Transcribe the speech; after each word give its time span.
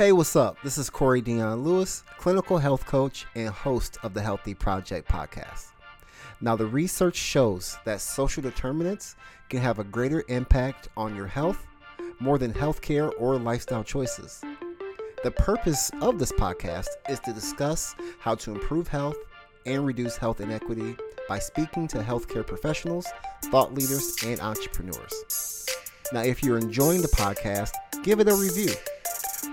Hey, 0.00 0.12
what's 0.12 0.34
up? 0.34 0.56
This 0.62 0.78
is 0.78 0.88
Corey 0.88 1.20
Dion 1.20 1.62
Lewis, 1.62 2.04
clinical 2.16 2.56
health 2.56 2.86
coach 2.86 3.26
and 3.34 3.50
host 3.50 3.98
of 4.02 4.14
the 4.14 4.22
Healthy 4.22 4.54
Project 4.54 5.06
podcast. 5.06 5.72
Now, 6.40 6.56
the 6.56 6.64
research 6.64 7.16
shows 7.16 7.76
that 7.84 8.00
social 8.00 8.42
determinants 8.42 9.14
can 9.50 9.60
have 9.60 9.78
a 9.78 9.84
greater 9.84 10.24
impact 10.28 10.88
on 10.96 11.14
your 11.14 11.26
health 11.26 11.66
more 12.18 12.38
than 12.38 12.50
healthcare 12.50 13.12
or 13.18 13.38
lifestyle 13.38 13.84
choices. 13.84 14.42
The 15.22 15.32
purpose 15.32 15.90
of 16.00 16.18
this 16.18 16.32
podcast 16.32 16.88
is 17.10 17.20
to 17.20 17.34
discuss 17.34 17.94
how 18.20 18.36
to 18.36 18.52
improve 18.52 18.88
health 18.88 19.18
and 19.66 19.84
reduce 19.84 20.16
health 20.16 20.40
inequity 20.40 20.96
by 21.28 21.38
speaking 21.38 21.86
to 21.88 21.98
healthcare 21.98 22.46
professionals, 22.46 23.06
thought 23.50 23.74
leaders, 23.74 24.16
and 24.24 24.40
entrepreneurs. 24.40 25.66
Now, 26.10 26.22
if 26.22 26.42
you're 26.42 26.56
enjoying 26.56 27.02
the 27.02 27.08
podcast, 27.08 27.72
give 28.02 28.20
it 28.20 28.28
a 28.28 28.34
review. 28.34 28.72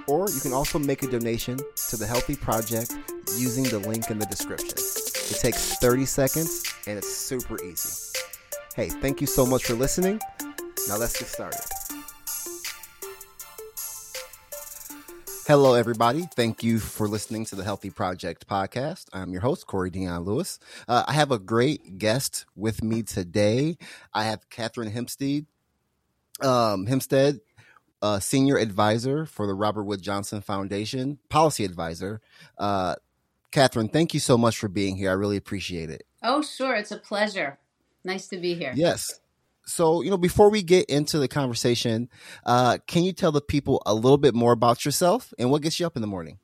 Or 0.07 0.29
you 0.29 0.39
can 0.39 0.53
also 0.53 0.79
make 0.79 1.03
a 1.03 1.07
donation 1.07 1.59
to 1.89 1.97
the 1.97 2.05
Healthy 2.07 2.37
Project 2.37 2.97
using 3.35 3.63
the 3.63 3.79
link 3.79 4.09
in 4.09 4.19
the 4.19 4.25
description. 4.25 4.77
It 4.77 5.39
takes 5.41 5.75
30 5.77 6.05
seconds 6.05 6.63
and 6.87 6.97
it's 6.97 7.09
super 7.13 7.61
easy. 7.63 8.19
Hey, 8.75 8.89
thank 8.89 9.19
you 9.19 9.27
so 9.27 9.45
much 9.45 9.65
for 9.65 9.73
listening. 9.73 10.21
Now 10.87 10.97
let's 10.97 11.19
get 11.19 11.27
started. 11.27 11.59
Hello, 15.47 15.75
everybody. 15.75 16.27
Thank 16.35 16.61
you 16.61 16.77
for 16.77 17.07
listening 17.07 17.45
to 17.45 17.55
the 17.55 17.63
Healthy 17.63 17.89
Project 17.89 18.47
podcast. 18.49 19.05
I'm 19.13 19.31
your 19.31 19.39
host, 19.39 19.65
Corey 19.65 19.89
Dion 19.89 20.23
Lewis. 20.23 20.59
Uh, 20.89 21.05
I 21.07 21.13
have 21.13 21.31
a 21.31 21.39
great 21.39 21.97
guest 21.97 22.45
with 22.55 22.83
me 22.83 23.01
today. 23.01 23.77
I 24.13 24.25
have 24.25 24.49
Katherine 24.49 24.91
Hempstead. 24.91 25.45
Um, 26.41 26.85
Hempstead, 26.85 27.39
uh, 28.01 28.19
senior 28.19 28.57
advisor 28.57 29.25
for 29.25 29.47
the 29.47 29.53
Robert 29.53 29.83
Wood 29.83 30.01
Johnson 30.01 30.41
Foundation, 30.41 31.19
policy 31.29 31.65
advisor. 31.65 32.21
Uh, 32.57 32.95
Katherine, 33.51 33.89
thank 33.89 34.13
you 34.13 34.19
so 34.19 34.37
much 34.37 34.57
for 34.57 34.67
being 34.67 34.97
here. 34.97 35.09
I 35.09 35.13
really 35.13 35.37
appreciate 35.37 35.89
it. 35.89 36.03
Oh, 36.21 36.41
sure. 36.41 36.75
It's 36.75 36.91
a 36.91 36.97
pleasure. 36.97 37.57
Nice 38.03 38.27
to 38.27 38.37
be 38.37 38.53
here. 38.53 38.73
Yes. 38.75 39.19
So, 39.65 40.01
you 40.01 40.09
know, 40.09 40.17
before 40.17 40.49
we 40.49 40.63
get 40.63 40.85
into 40.89 41.19
the 41.19 41.27
conversation, 41.27 42.09
uh, 42.45 42.77
can 42.87 43.03
you 43.03 43.11
tell 43.11 43.31
the 43.31 43.41
people 43.41 43.81
a 43.85 43.93
little 43.93 44.17
bit 44.17 44.33
more 44.33 44.53
about 44.53 44.85
yourself 44.85 45.33
and 45.37 45.51
what 45.51 45.61
gets 45.61 45.79
you 45.79 45.85
up 45.85 45.95
in 45.95 46.01
the 46.01 46.07
morning? 46.07 46.39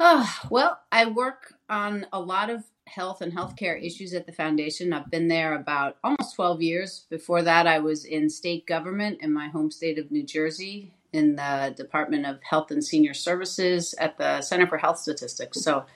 Oh, 0.00 0.28
well, 0.50 0.80
I 0.90 1.06
work 1.06 1.54
on 1.68 2.06
a 2.12 2.20
lot 2.20 2.50
of 2.50 2.64
health 2.86 3.20
and 3.20 3.32
healthcare 3.32 3.82
issues 3.82 4.14
at 4.14 4.26
the 4.26 4.32
foundation. 4.32 4.92
I've 4.92 5.10
been 5.10 5.28
there 5.28 5.54
about 5.54 5.96
almost 6.02 6.34
12 6.36 6.62
years. 6.62 7.06
Before 7.10 7.42
that, 7.42 7.66
I 7.66 7.78
was 7.78 8.04
in 8.04 8.30
state 8.30 8.66
government 8.66 9.18
in 9.20 9.32
my 9.32 9.48
home 9.48 9.70
state 9.70 9.98
of 9.98 10.10
New 10.10 10.22
Jersey 10.22 10.92
in 11.12 11.36
the 11.36 11.74
Department 11.76 12.26
of 12.26 12.42
Health 12.42 12.70
and 12.70 12.84
Senior 12.84 13.14
Services 13.14 13.94
at 13.98 14.18
the 14.18 14.40
Center 14.42 14.66
for 14.66 14.78
Health 14.78 14.98
Statistics. 14.98 15.60
So 15.62 15.86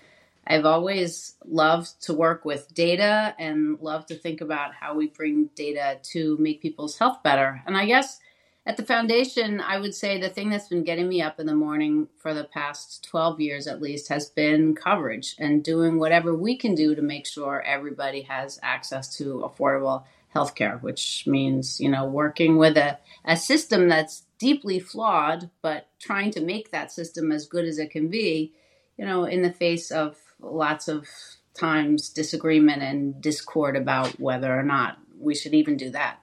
I've 0.46 0.64
always 0.64 1.36
loved 1.44 2.02
to 2.02 2.14
work 2.14 2.44
with 2.44 2.74
data 2.74 3.34
and 3.38 3.78
love 3.80 4.06
to 4.06 4.14
think 4.14 4.40
about 4.40 4.74
how 4.74 4.94
we 4.94 5.08
bring 5.08 5.50
data 5.54 5.98
to 6.12 6.36
make 6.38 6.62
people's 6.62 6.98
health 6.98 7.22
better. 7.22 7.62
And 7.66 7.76
I 7.76 7.86
guess 7.86 8.18
at 8.66 8.76
the 8.76 8.84
foundation, 8.84 9.60
I 9.60 9.78
would 9.78 9.94
say 9.94 10.20
the 10.20 10.28
thing 10.28 10.50
that's 10.50 10.68
been 10.68 10.84
getting 10.84 11.08
me 11.08 11.22
up 11.22 11.40
in 11.40 11.46
the 11.46 11.54
morning 11.54 12.08
for 12.18 12.34
the 12.34 12.44
past 12.44 13.06
12 13.08 13.40
years 13.40 13.66
at 13.66 13.80
least 13.80 14.08
has 14.08 14.28
been 14.28 14.74
coverage 14.74 15.34
and 15.38 15.64
doing 15.64 15.98
whatever 15.98 16.34
we 16.34 16.56
can 16.56 16.74
do 16.74 16.94
to 16.94 17.00
make 17.00 17.26
sure 17.26 17.62
everybody 17.62 18.22
has 18.22 18.58
access 18.62 19.16
to 19.16 19.40
affordable 19.40 20.04
healthcare, 20.34 20.80
which 20.82 21.24
means, 21.26 21.80
you 21.80 21.88
know, 21.88 22.04
working 22.04 22.58
with 22.58 22.76
a, 22.76 22.98
a 23.24 23.36
system 23.36 23.88
that's 23.88 24.24
deeply 24.38 24.78
flawed, 24.78 25.50
but 25.62 25.88
trying 25.98 26.30
to 26.30 26.40
make 26.40 26.70
that 26.70 26.92
system 26.92 27.32
as 27.32 27.46
good 27.46 27.64
as 27.64 27.78
it 27.78 27.90
can 27.90 28.08
be, 28.08 28.52
you 28.96 29.06
know, 29.06 29.24
in 29.24 29.42
the 29.42 29.52
face 29.52 29.90
of 29.90 30.16
lots 30.38 30.86
of 30.86 31.08
times 31.54 32.10
disagreement 32.10 32.82
and 32.82 33.20
discord 33.20 33.76
about 33.76 34.20
whether 34.20 34.56
or 34.56 34.62
not 34.62 34.98
we 35.18 35.34
should 35.34 35.54
even 35.54 35.76
do 35.76 35.90
that. 35.90 36.20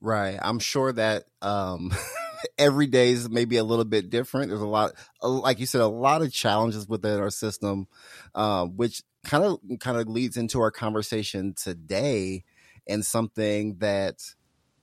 Right. 0.00 0.38
I'm 0.40 0.58
sure 0.58 0.92
that 0.92 1.24
um, 1.42 1.92
every 2.58 2.86
day 2.86 3.10
is 3.10 3.28
maybe 3.28 3.56
a 3.56 3.64
little 3.64 3.84
bit 3.84 4.10
different. 4.10 4.48
There's 4.48 4.60
a 4.60 4.66
lot, 4.66 4.92
like 5.22 5.58
you 5.58 5.66
said, 5.66 5.80
a 5.80 5.86
lot 5.86 6.22
of 6.22 6.32
challenges 6.32 6.88
within 6.88 7.18
our 7.18 7.30
system, 7.30 7.88
uh, 8.34 8.66
which 8.66 9.02
kind 9.24 9.44
of 9.44 9.58
kind 9.80 9.98
of 9.98 10.08
leads 10.08 10.36
into 10.36 10.60
our 10.60 10.70
conversation 10.70 11.54
today, 11.54 12.44
and 12.86 13.04
something 13.04 13.76
that 13.78 14.22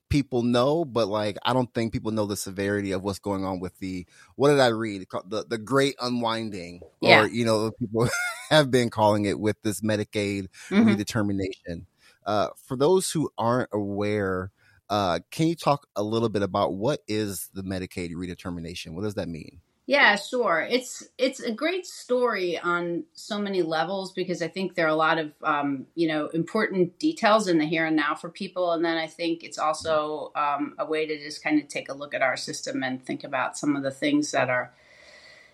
people 0.09 0.43
know, 0.43 0.85
but 0.85 1.07
like 1.07 1.37
I 1.43 1.53
don't 1.53 1.73
think 1.73 1.93
people 1.93 2.11
know 2.11 2.25
the 2.25 2.35
severity 2.35 2.91
of 2.91 3.03
what's 3.03 3.19
going 3.19 3.43
on 3.43 3.59
with 3.59 3.77
the 3.79 4.05
what 4.35 4.49
did 4.49 4.59
I 4.59 4.67
read? 4.67 5.07
The 5.27 5.45
the 5.47 5.57
great 5.57 5.95
unwinding, 5.99 6.81
yeah. 7.01 7.21
or 7.21 7.27
you 7.27 7.45
know, 7.45 7.71
people 7.79 8.09
have 8.49 8.69
been 8.69 8.89
calling 8.89 9.25
it 9.25 9.39
with 9.39 9.61
this 9.61 9.81
Medicaid 9.81 10.47
mm-hmm. 10.69 10.89
redetermination. 10.89 11.85
Uh, 12.25 12.49
for 12.65 12.75
those 12.75 13.11
who 13.11 13.29
aren't 13.37 13.69
aware 13.71 14.51
uh, 14.89 15.19
can 15.31 15.47
you 15.47 15.55
talk 15.55 15.87
a 15.95 16.03
little 16.03 16.29
bit 16.29 16.41
about 16.41 16.73
what 16.73 17.01
is 17.07 17.49
the 17.53 17.63
Medicaid 17.63 18.13
redetermination? 18.13 18.93
What 18.93 19.03
does 19.03 19.15
that 19.15 19.27
mean? 19.27 19.61
Yeah, 19.87 20.15
sure. 20.15 20.65
It's 20.67 21.07
it's 21.19 21.39
a 21.39 21.51
great 21.51 21.85
story 21.85 22.57
on 22.57 23.03
so 23.13 23.37
many 23.37 23.61
levels 23.61 24.13
because 24.13 24.41
I 24.41 24.47
think 24.47 24.73
there 24.73 24.87
are 24.87 24.89
a 24.89 24.95
lot 24.95 25.19
of 25.19 25.31
um, 25.43 25.85
you 25.93 26.07
know 26.07 26.27
important 26.29 26.97
details 26.97 27.47
in 27.47 27.59
the 27.59 27.65
here 27.65 27.85
and 27.85 27.95
now 27.95 28.15
for 28.15 28.29
people, 28.29 28.71
and 28.71 28.83
then 28.83 28.97
I 28.97 29.05
think 29.05 29.43
it's 29.43 29.59
also 29.59 30.31
um, 30.35 30.73
a 30.79 30.85
way 30.85 31.05
to 31.05 31.17
just 31.19 31.43
kind 31.43 31.61
of 31.61 31.67
take 31.67 31.89
a 31.89 31.93
look 31.93 32.15
at 32.15 32.23
our 32.23 32.35
system 32.35 32.81
and 32.81 33.05
think 33.05 33.23
about 33.23 33.59
some 33.59 33.75
of 33.75 33.83
the 33.83 33.91
things 33.91 34.31
that 34.31 34.49
are 34.49 34.73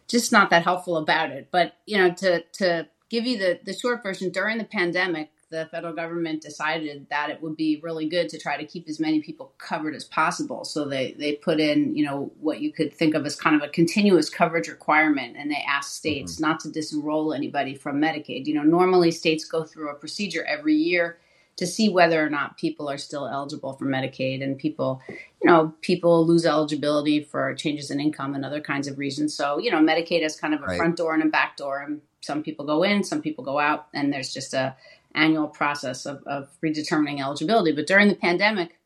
just 0.07 0.31
not 0.31 0.49
that 0.51 0.63
helpful 0.63 0.95
about 0.95 1.31
it. 1.31 1.49
But 1.51 1.73
you 1.85 1.97
know, 1.97 2.13
to 2.13 2.43
to 2.53 2.87
give 3.09 3.27
you 3.27 3.37
the 3.37 3.59
the 3.65 3.73
short 3.73 4.01
version, 4.01 4.31
during 4.31 4.59
the 4.59 4.63
pandemic, 4.63 5.29
the 5.51 5.67
federal 5.69 5.93
government 5.93 6.41
decided 6.41 7.05
that 7.09 7.29
it 7.29 7.41
would 7.41 7.57
be 7.57 7.79
really 7.83 8.07
good 8.07 8.29
to 8.29 8.39
try 8.39 8.55
to 8.55 8.65
keep 8.65 8.87
as 8.87 8.99
many 9.01 9.19
people 9.19 9.53
covered 9.57 9.93
as 9.93 10.05
possible. 10.05 10.63
So 10.63 10.85
they, 10.85 11.11
they 11.11 11.33
put 11.33 11.59
in, 11.59 11.93
you 11.95 12.05
know, 12.05 12.31
what 12.39 12.61
you 12.61 12.71
could 12.71 12.93
think 12.93 13.13
of 13.13 13.25
as 13.25 13.35
kind 13.35 13.55
of 13.55 13.61
a 13.61 13.67
continuous 13.67 14.29
coverage 14.29 14.69
requirement. 14.69 15.35
And 15.37 15.51
they 15.51 15.63
asked 15.67 15.95
states 15.95 16.35
mm-hmm. 16.35 16.43
not 16.43 16.61
to 16.61 16.69
disenroll 16.69 17.35
anybody 17.35 17.75
from 17.75 18.01
Medicaid. 18.01 18.47
You 18.47 18.55
know, 18.55 18.63
normally 18.63 19.11
states 19.11 19.43
go 19.43 19.63
through 19.65 19.89
a 19.89 19.93
procedure 19.93 20.45
every 20.45 20.73
year 20.75 21.17
to 21.57 21.67
see 21.67 21.89
whether 21.89 22.25
or 22.25 22.29
not 22.29 22.57
people 22.57 22.89
are 22.89 22.97
still 22.97 23.27
eligible 23.27 23.73
for 23.73 23.85
Medicaid. 23.85 24.41
And 24.41 24.57
people, 24.57 25.01
you 25.09 25.49
know, 25.49 25.75
people 25.81 26.25
lose 26.25 26.45
eligibility 26.45 27.21
for 27.21 27.53
changes 27.55 27.91
in 27.91 27.99
income 27.99 28.35
and 28.35 28.45
other 28.45 28.61
kinds 28.61 28.87
of 28.87 28.97
reasons. 28.97 29.33
So, 29.35 29.59
you 29.59 29.69
know, 29.69 29.79
Medicaid 29.79 30.23
has 30.23 30.39
kind 30.39 30.53
of 30.53 30.61
a 30.61 30.67
right. 30.67 30.77
front 30.77 30.95
door 30.95 31.13
and 31.13 31.21
a 31.21 31.27
back 31.27 31.57
door. 31.57 31.81
And 31.81 32.01
some 32.21 32.41
people 32.41 32.65
go 32.65 32.83
in, 32.83 33.03
some 33.03 33.21
people 33.21 33.43
go 33.43 33.59
out. 33.59 33.89
And 33.93 34.13
there's 34.13 34.33
just 34.33 34.53
a, 34.53 34.77
annual 35.15 35.47
process 35.47 36.05
of, 36.05 36.23
of 36.25 36.49
redetermining 36.63 37.21
eligibility. 37.21 37.71
But 37.71 37.87
during 37.87 38.07
the 38.07 38.15
pandemic, 38.15 38.77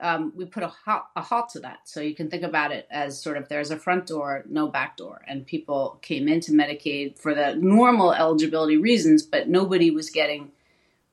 um, 0.00 0.32
we 0.36 0.44
put 0.44 0.62
a 0.62 0.68
halt, 0.68 1.04
a 1.16 1.22
halt 1.22 1.50
to 1.50 1.60
that. 1.60 1.88
So 1.88 2.00
you 2.00 2.14
can 2.14 2.28
think 2.28 2.42
about 2.42 2.72
it 2.72 2.86
as 2.90 3.20
sort 3.20 3.36
of 3.36 3.48
there's 3.48 3.70
a 3.70 3.76
front 3.76 4.06
door, 4.06 4.44
no 4.48 4.68
back 4.68 4.96
door. 4.96 5.22
And 5.26 5.46
people 5.46 5.98
came 6.02 6.28
into 6.28 6.52
Medicaid 6.52 7.18
for 7.18 7.34
the 7.34 7.54
normal 7.54 8.12
eligibility 8.12 8.76
reasons, 8.76 9.22
but 9.22 9.48
nobody 9.48 9.90
was 9.90 10.10
getting 10.10 10.50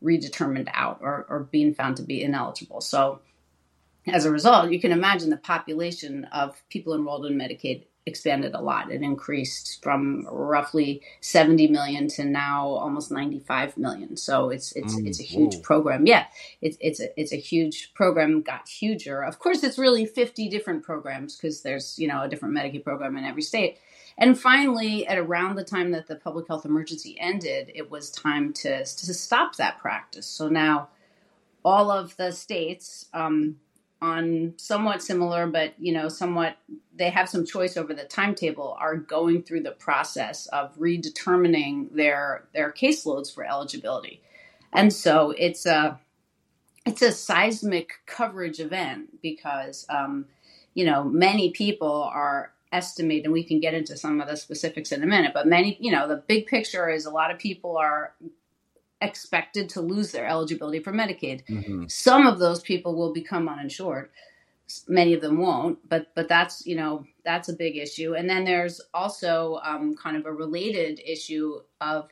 redetermined 0.04 0.70
out 0.74 1.00
or, 1.02 1.26
or 1.30 1.48
being 1.52 1.74
found 1.74 1.98
to 1.98 2.04
be 2.04 2.24
ineligible. 2.24 2.82
So 2.82 3.20
as 4.08 4.26
a 4.26 4.32
result, 4.32 4.72
you 4.72 4.80
can 4.80 4.92
imagine 4.92 5.30
the 5.30 5.38
population 5.38 6.26
of 6.26 6.62
people 6.70 6.96
enrolled 6.96 7.26
in 7.26 7.38
Medicaid 7.38 7.86
expanded 8.06 8.56
a 8.56 8.62
lot. 8.62 8.92
It 8.92 9.02
increased 9.02 9.80
from 9.84 10.26
roughly 10.30 11.04
70 11.22 11.68
million 11.68 12.08
to 12.10 12.26
now 12.26 12.68
almost 12.68 13.12
95 13.12 13.78
million. 13.78 14.18
So 14.18 14.50
it's 14.50 14.72
it's 14.74 14.96
mm, 14.96 15.08
it's 15.08 15.20
a 15.20 15.24
huge 15.24 15.56
whoa. 15.56 15.62
program. 15.62 16.06
Yeah, 16.06 16.26
it's 16.62 16.78
it's 16.80 17.00
a 17.00 17.20
it's 17.20 17.32
a 17.32 17.38
huge 17.38 17.94
program. 17.94 18.42
Got 18.42 18.68
huger. 18.68 19.24
Of 19.24 19.40
course, 19.40 19.64
it's 19.64 19.78
really 19.78 20.06
50 20.06 20.50
different 20.50 20.84
programs 20.84 21.36
because 21.36 21.62
there's 21.62 21.98
you 22.00 22.08
know 22.08 22.24
a 22.24 22.30
different 22.30 22.56
Medicaid 22.56 22.84
program 22.84 23.18
in 23.18 23.24
every 23.24 23.44
state. 23.44 23.78
And 24.18 24.38
finally, 24.38 25.08
at 25.08 25.18
around 25.18 25.56
the 25.56 25.64
time 25.64 25.92
that 25.92 26.08
the 26.08 26.16
public 26.16 26.48
health 26.48 26.66
emergency 26.66 27.18
ended, 27.20 27.72
it 27.74 27.90
was 27.92 28.10
time 28.10 28.52
to 28.54 28.80
to 28.80 29.14
stop 29.14 29.58
that 29.58 29.78
practice. 29.80 30.26
So 30.26 30.50
now 30.50 30.90
all 31.64 31.92
of 31.92 32.18
the 32.18 32.32
states. 32.32 33.06
Um, 33.14 33.58
on 34.02 34.54
somewhat 34.58 35.04
similar, 35.04 35.48
but 35.48 35.74
you 35.80 35.94
know, 35.94 36.10
somewhat 36.10 36.58
they 36.96 37.10
have 37.10 37.30
some 37.30 37.46
choice 37.46 37.78
over 37.78 37.94
the 37.94 38.04
timetable. 38.04 38.76
Are 38.80 38.98
going 38.98 39.44
through 39.44 39.62
the 39.62 39.72
process 39.72 40.48
of 40.48 40.76
redetermining 40.78 41.94
their 41.94 42.48
their 42.54 42.72
caseloads 42.72 43.34
for 43.34 43.46
eligibility, 43.46 44.22
and 44.74 44.92
so 44.92 45.32
it's 45.38 45.66
a 45.66 46.00
it's 46.86 47.02
a 47.02 47.12
seismic 47.12 47.94
coverage 48.06 48.60
event 48.60 49.22
because 49.22 49.86
um, 49.90 50.26
you 50.74 50.86
know 50.86 51.04
many 51.04 51.52
people 51.52 52.10
are 52.14 52.52
estimated, 52.72 53.26
and 53.26 53.34
we 53.34 53.44
can 53.44 53.60
get 53.60 53.74
into 53.74 53.98
some 53.98 54.22
of 54.22 54.28
the 54.28 54.38
specifics 54.38 54.92
in 54.92 55.04
a 55.04 55.08
minute. 55.08 55.32
But 55.34 55.48
many, 55.48 55.78
you 55.80 55.92
know, 55.92 56.08
the 56.08 56.16
big 56.16 56.48
picture 56.48 56.90
is 56.90 57.06
a 57.06 57.12
lot 57.12 57.32
of 57.32 57.38
people 57.38 57.78
are 57.78 58.14
expected 59.02 59.70
to 59.70 59.82
lose 59.82 60.12
their 60.12 60.28
eligibility 60.28 60.80
for 60.80 60.94
Medicaid. 60.94 61.46
Mm-hmm. 61.48 61.86
Some 61.88 62.28
of 62.28 62.40
those 62.40 62.62
people 62.62 62.96
will 62.96 63.14
become 63.14 63.50
uninsured. 63.50 64.10
many 64.88 65.14
of 65.14 65.22
them 65.22 65.38
won't, 65.38 65.78
but 65.90 66.08
but 66.16 66.28
that's 66.28 66.66
you 66.66 66.76
know 66.76 67.06
that's 67.26 67.50
a 67.50 67.54
big 67.54 67.78
issue. 67.78 68.16
And 68.16 68.30
then 68.30 68.46
there's 68.46 68.82
also 68.94 69.60
um, 69.64 69.96
kind 69.96 70.18
of 70.18 70.26
a 70.26 70.34
related 70.34 71.00
issue 71.06 71.60
of 71.80 72.10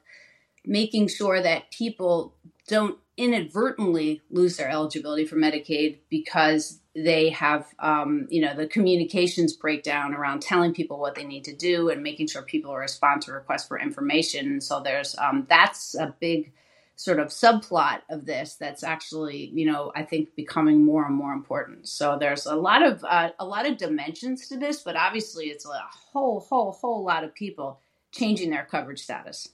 making 0.65 1.07
sure 1.07 1.41
that 1.41 1.71
people 1.71 2.36
don't 2.68 2.97
inadvertently 3.18 4.21
lose 4.30 4.56
their 4.57 4.69
eligibility 4.69 5.25
for 5.25 5.36
Medicaid 5.36 5.97
because 6.09 6.80
they 6.95 7.30
have, 7.30 7.68
um, 7.80 8.27
you 8.30 8.41
know, 8.41 8.56
the 8.56 8.68
communications 8.68 9.53
breakdown 9.53 10.13
around 10.13 10.41
telling 10.41 10.74
people 10.74 11.00
what 11.00 11.15
they 11.15 11.25
need 11.25 11.44
to 11.44 11.56
do 11.56 11.89
and 11.89 12.01
making 12.01 12.27
sure 12.27 12.41
people 12.41 12.75
respond 12.75 13.21
to 13.24 13.31
requests 13.33 13.68
for 13.68 13.80
information. 13.80 14.45
And 14.47 14.63
so 14.63 14.81
there's 14.81 15.18
um, 15.18 15.45
that's 15.50 15.95
a 15.95 16.15
big 16.19 16.53
sort 17.00 17.18
of 17.18 17.30
subplot 17.30 18.01
of 18.10 18.25
this 18.25 18.56
that's 18.56 18.84
actually, 18.84 19.50
you 19.54 19.66
know, 19.66 19.90
I 19.96 20.04
think 20.04 20.36
becoming 20.36 20.84
more 20.84 21.06
and 21.06 21.16
more 21.16 21.31
important. 21.31 21.88
So 21.88 22.18
there's 22.19 22.46
a 22.46 22.57
lot 22.57 22.84
of 22.84 23.06
uh, 23.06 23.30
a 23.40 23.46
lot 23.46 23.66
of 23.66 23.78
dimensions 23.78 24.50
to 24.50 24.57
this, 24.57 24.81
but 24.84 24.98
obviously 24.98 25.46
it's 25.46 25.66
a 25.66 25.81
whole, 26.12 26.42
whole, 26.42 26.74
whole 26.74 27.06
lot 27.06 27.24
of 27.24 27.34
people 27.34 27.80
changing 28.12 28.50
their 28.50 28.68
coverage 28.69 29.00
status. 29.00 29.48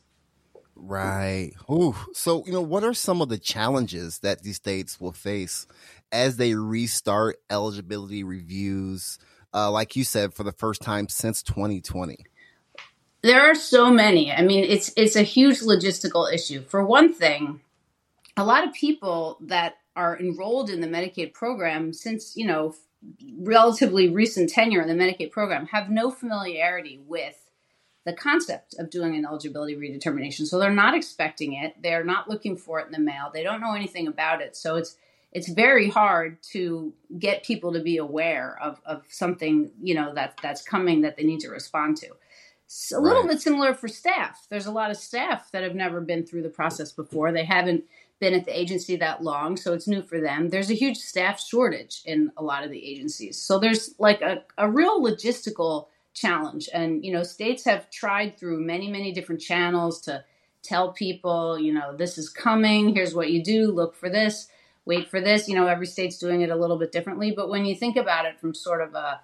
Right. 0.76 1.52
Ooh. 1.70 1.96
So, 2.14 2.44
you 2.48 2.52
know, 2.52 2.64
what 2.64 2.84
are 2.84 2.96
some 2.96 3.22
of 3.22 3.30
the 3.30 3.38
challenges 3.38 4.20
that 4.20 4.42
these 4.42 4.56
states 4.56 5.00
will 5.00 5.14
face 5.14 5.68
as 6.12 6.38
they 6.38 6.56
restart 6.56 7.38
eligibility 7.52 8.24
reviews, 8.24 9.20
uh, 9.54 9.70
like 9.70 9.96
you 9.96 10.04
said, 10.04 10.34
for 10.34 10.42
the 10.42 10.52
first 10.52 10.82
time 10.82 11.10
since 11.10 11.44
2020? 11.44 12.26
There 13.26 13.42
are 13.42 13.56
so 13.56 13.90
many. 13.90 14.32
I 14.32 14.44
mean, 14.44 14.64
it's 14.64 14.94
it's 14.96 15.16
a 15.16 15.24
huge 15.24 15.62
logistical 15.62 16.32
issue. 16.32 16.62
For 16.62 16.86
one 16.86 17.12
thing, 17.12 17.60
a 18.38 18.46
lot 18.46 18.68
of 18.68 18.72
people 18.76 19.40
that 19.42 19.78
are 19.96 20.16
enrolled 20.20 20.70
in 20.70 20.80
the 20.80 20.88
Medicaid 20.88 21.34
program 21.34 21.92
since, 21.92 22.38
you 22.38 22.46
know, 22.46 22.76
relatively 23.40 24.10
recent 24.10 24.52
tenure 24.52 24.80
in 24.80 24.88
the 24.88 25.04
Medicaid 25.04 25.32
program 25.32 25.66
have 25.68 25.90
no 25.90 26.12
familiarity 26.12 27.02
with 27.08 27.50
the 28.06 28.14
concept 28.14 28.76
of 28.78 28.92
doing 28.92 29.16
an 29.16 29.26
eligibility 29.26 29.76
redetermination. 29.76 30.46
So 30.46 30.60
they're 30.60 30.70
not 30.70 30.94
expecting 30.94 31.54
it. 31.54 31.82
They're 31.82 32.04
not 32.04 32.30
looking 32.30 32.56
for 32.56 32.80
it 32.80 32.86
in 32.86 32.92
the 32.92 33.00
mail. 33.00 33.32
They 33.34 33.42
don't 33.42 33.60
know 33.60 33.74
anything 33.74 34.06
about 34.06 34.44
it. 34.44 34.56
So 34.56 34.76
it's 34.76 34.98
it's 35.32 35.50
very 35.50 35.90
hard 35.90 36.44
to 36.52 36.94
get 37.18 37.44
people 37.44 37.74
to 37.74 37.82
be 37.82 37.98
aware 37.98 38.56
of, 38.62 38.80
of 38.86 39.02
something 39.10 39.72
you 39.82 39.96
know 39.96 40.14
that 40.14 40.40
that's 40.44 40.62
coming 40.62 41.02
that 41.02 41.18
they 41.18 41.24
need 41.24 41.40
to 41.40 41.50
respond 41.50 41.98
to. 41.98 42.10
It's 42.76 42.92
a 42.92 43.00
little 43.00 43.22
right. 43.22 43.32
bit 43.32 43.42
similar 43.42 43.74
for 43.74 43.88
staff. 43.88 44.48
There's 44.50 44.66
a 44.66 44.72
lot 44.72 44.92
of 44.92 44.98
staff 44.98 45.50
that 45.52 45.64
have 45.64 45.76
never 45.76 46.02
been 46.02 46.26
through 46.26 46.42
the 46.42 46.50
process 46.50 46.92
before. 46.92 47.32
They 47.32 47.46
haven't 47.46 47.86
been 48.20 48.34
at 48.34 48.44
the 48.44 48.58
agency 48.58 48.98
that 48.98 49.24
long, 49.24 49.56
so 49.56 49.74
it's 49.74 49.88
new 49.88 50.02
for 50.02 50.20
them. 50.20 50.50
There's 50.50 50.70
a 50.70 50.76
huge 50.76 50.98
staff 50.98 51.40
shortage 51.40 52.02
in 52.06 52.34
a 52.36 52.44
lot 52.44 52.66
of 52.66 52.72
the 52.72 52.86
agencies. 52.86 53.38
So 53.38 53.60
there's 53.60 53.96
like 53.98 54.22
a, 54.22 54.44
a 54.58 54.70
real 54.70 55.02
logistical 55.02 55.88
challenge. 56.14 56.68
And, 56.74 57.04
you 57.06 57.14
know, 57.14 57.24
states 57.24 57.64
have 57.64 57.90
tried 57.92 58.38
through 58.38 58.60
many, 58.60 58.92
many 58.92 59.14
different 59.14 59.40
channels 59.40 60.02
to 60.02 60.26
tell 60.62 60.92
people, 60.92 61.58
you 61.58 61.74
know, 61.74 61.96
this 61.96 62.18
is 62.18 62.30
coming, 62.30 62.94
here's 62.94 63.16
what 63.16 63.32
you 63.32 63.42
do, 63.42 63.72
look 63.72 63.96
for 63.96 64.10
this, 64.10 64.50
wait 64.84 65.10
for 65.10 65.22
this. 65.22 65.48
You 65.48 65.56
know, 65.56 65.68
every 65.68 65.88
state's 65.88 66.18
doing 66.18 66.42
it 66.42 66.50
a 66.50 66.56
little 66.58 66.78
bit 66.78 66.92
differently. 66.92 67.32
But 67.32 67.50
when 67.50 67.64
you 67.64 67.74
think 67.74 67.96
about 67.96 68.26
it 68.26 68.38
from 68.38 68.54
sort 68.54 68.82
of 68.82 68.96
a 68.96 69.22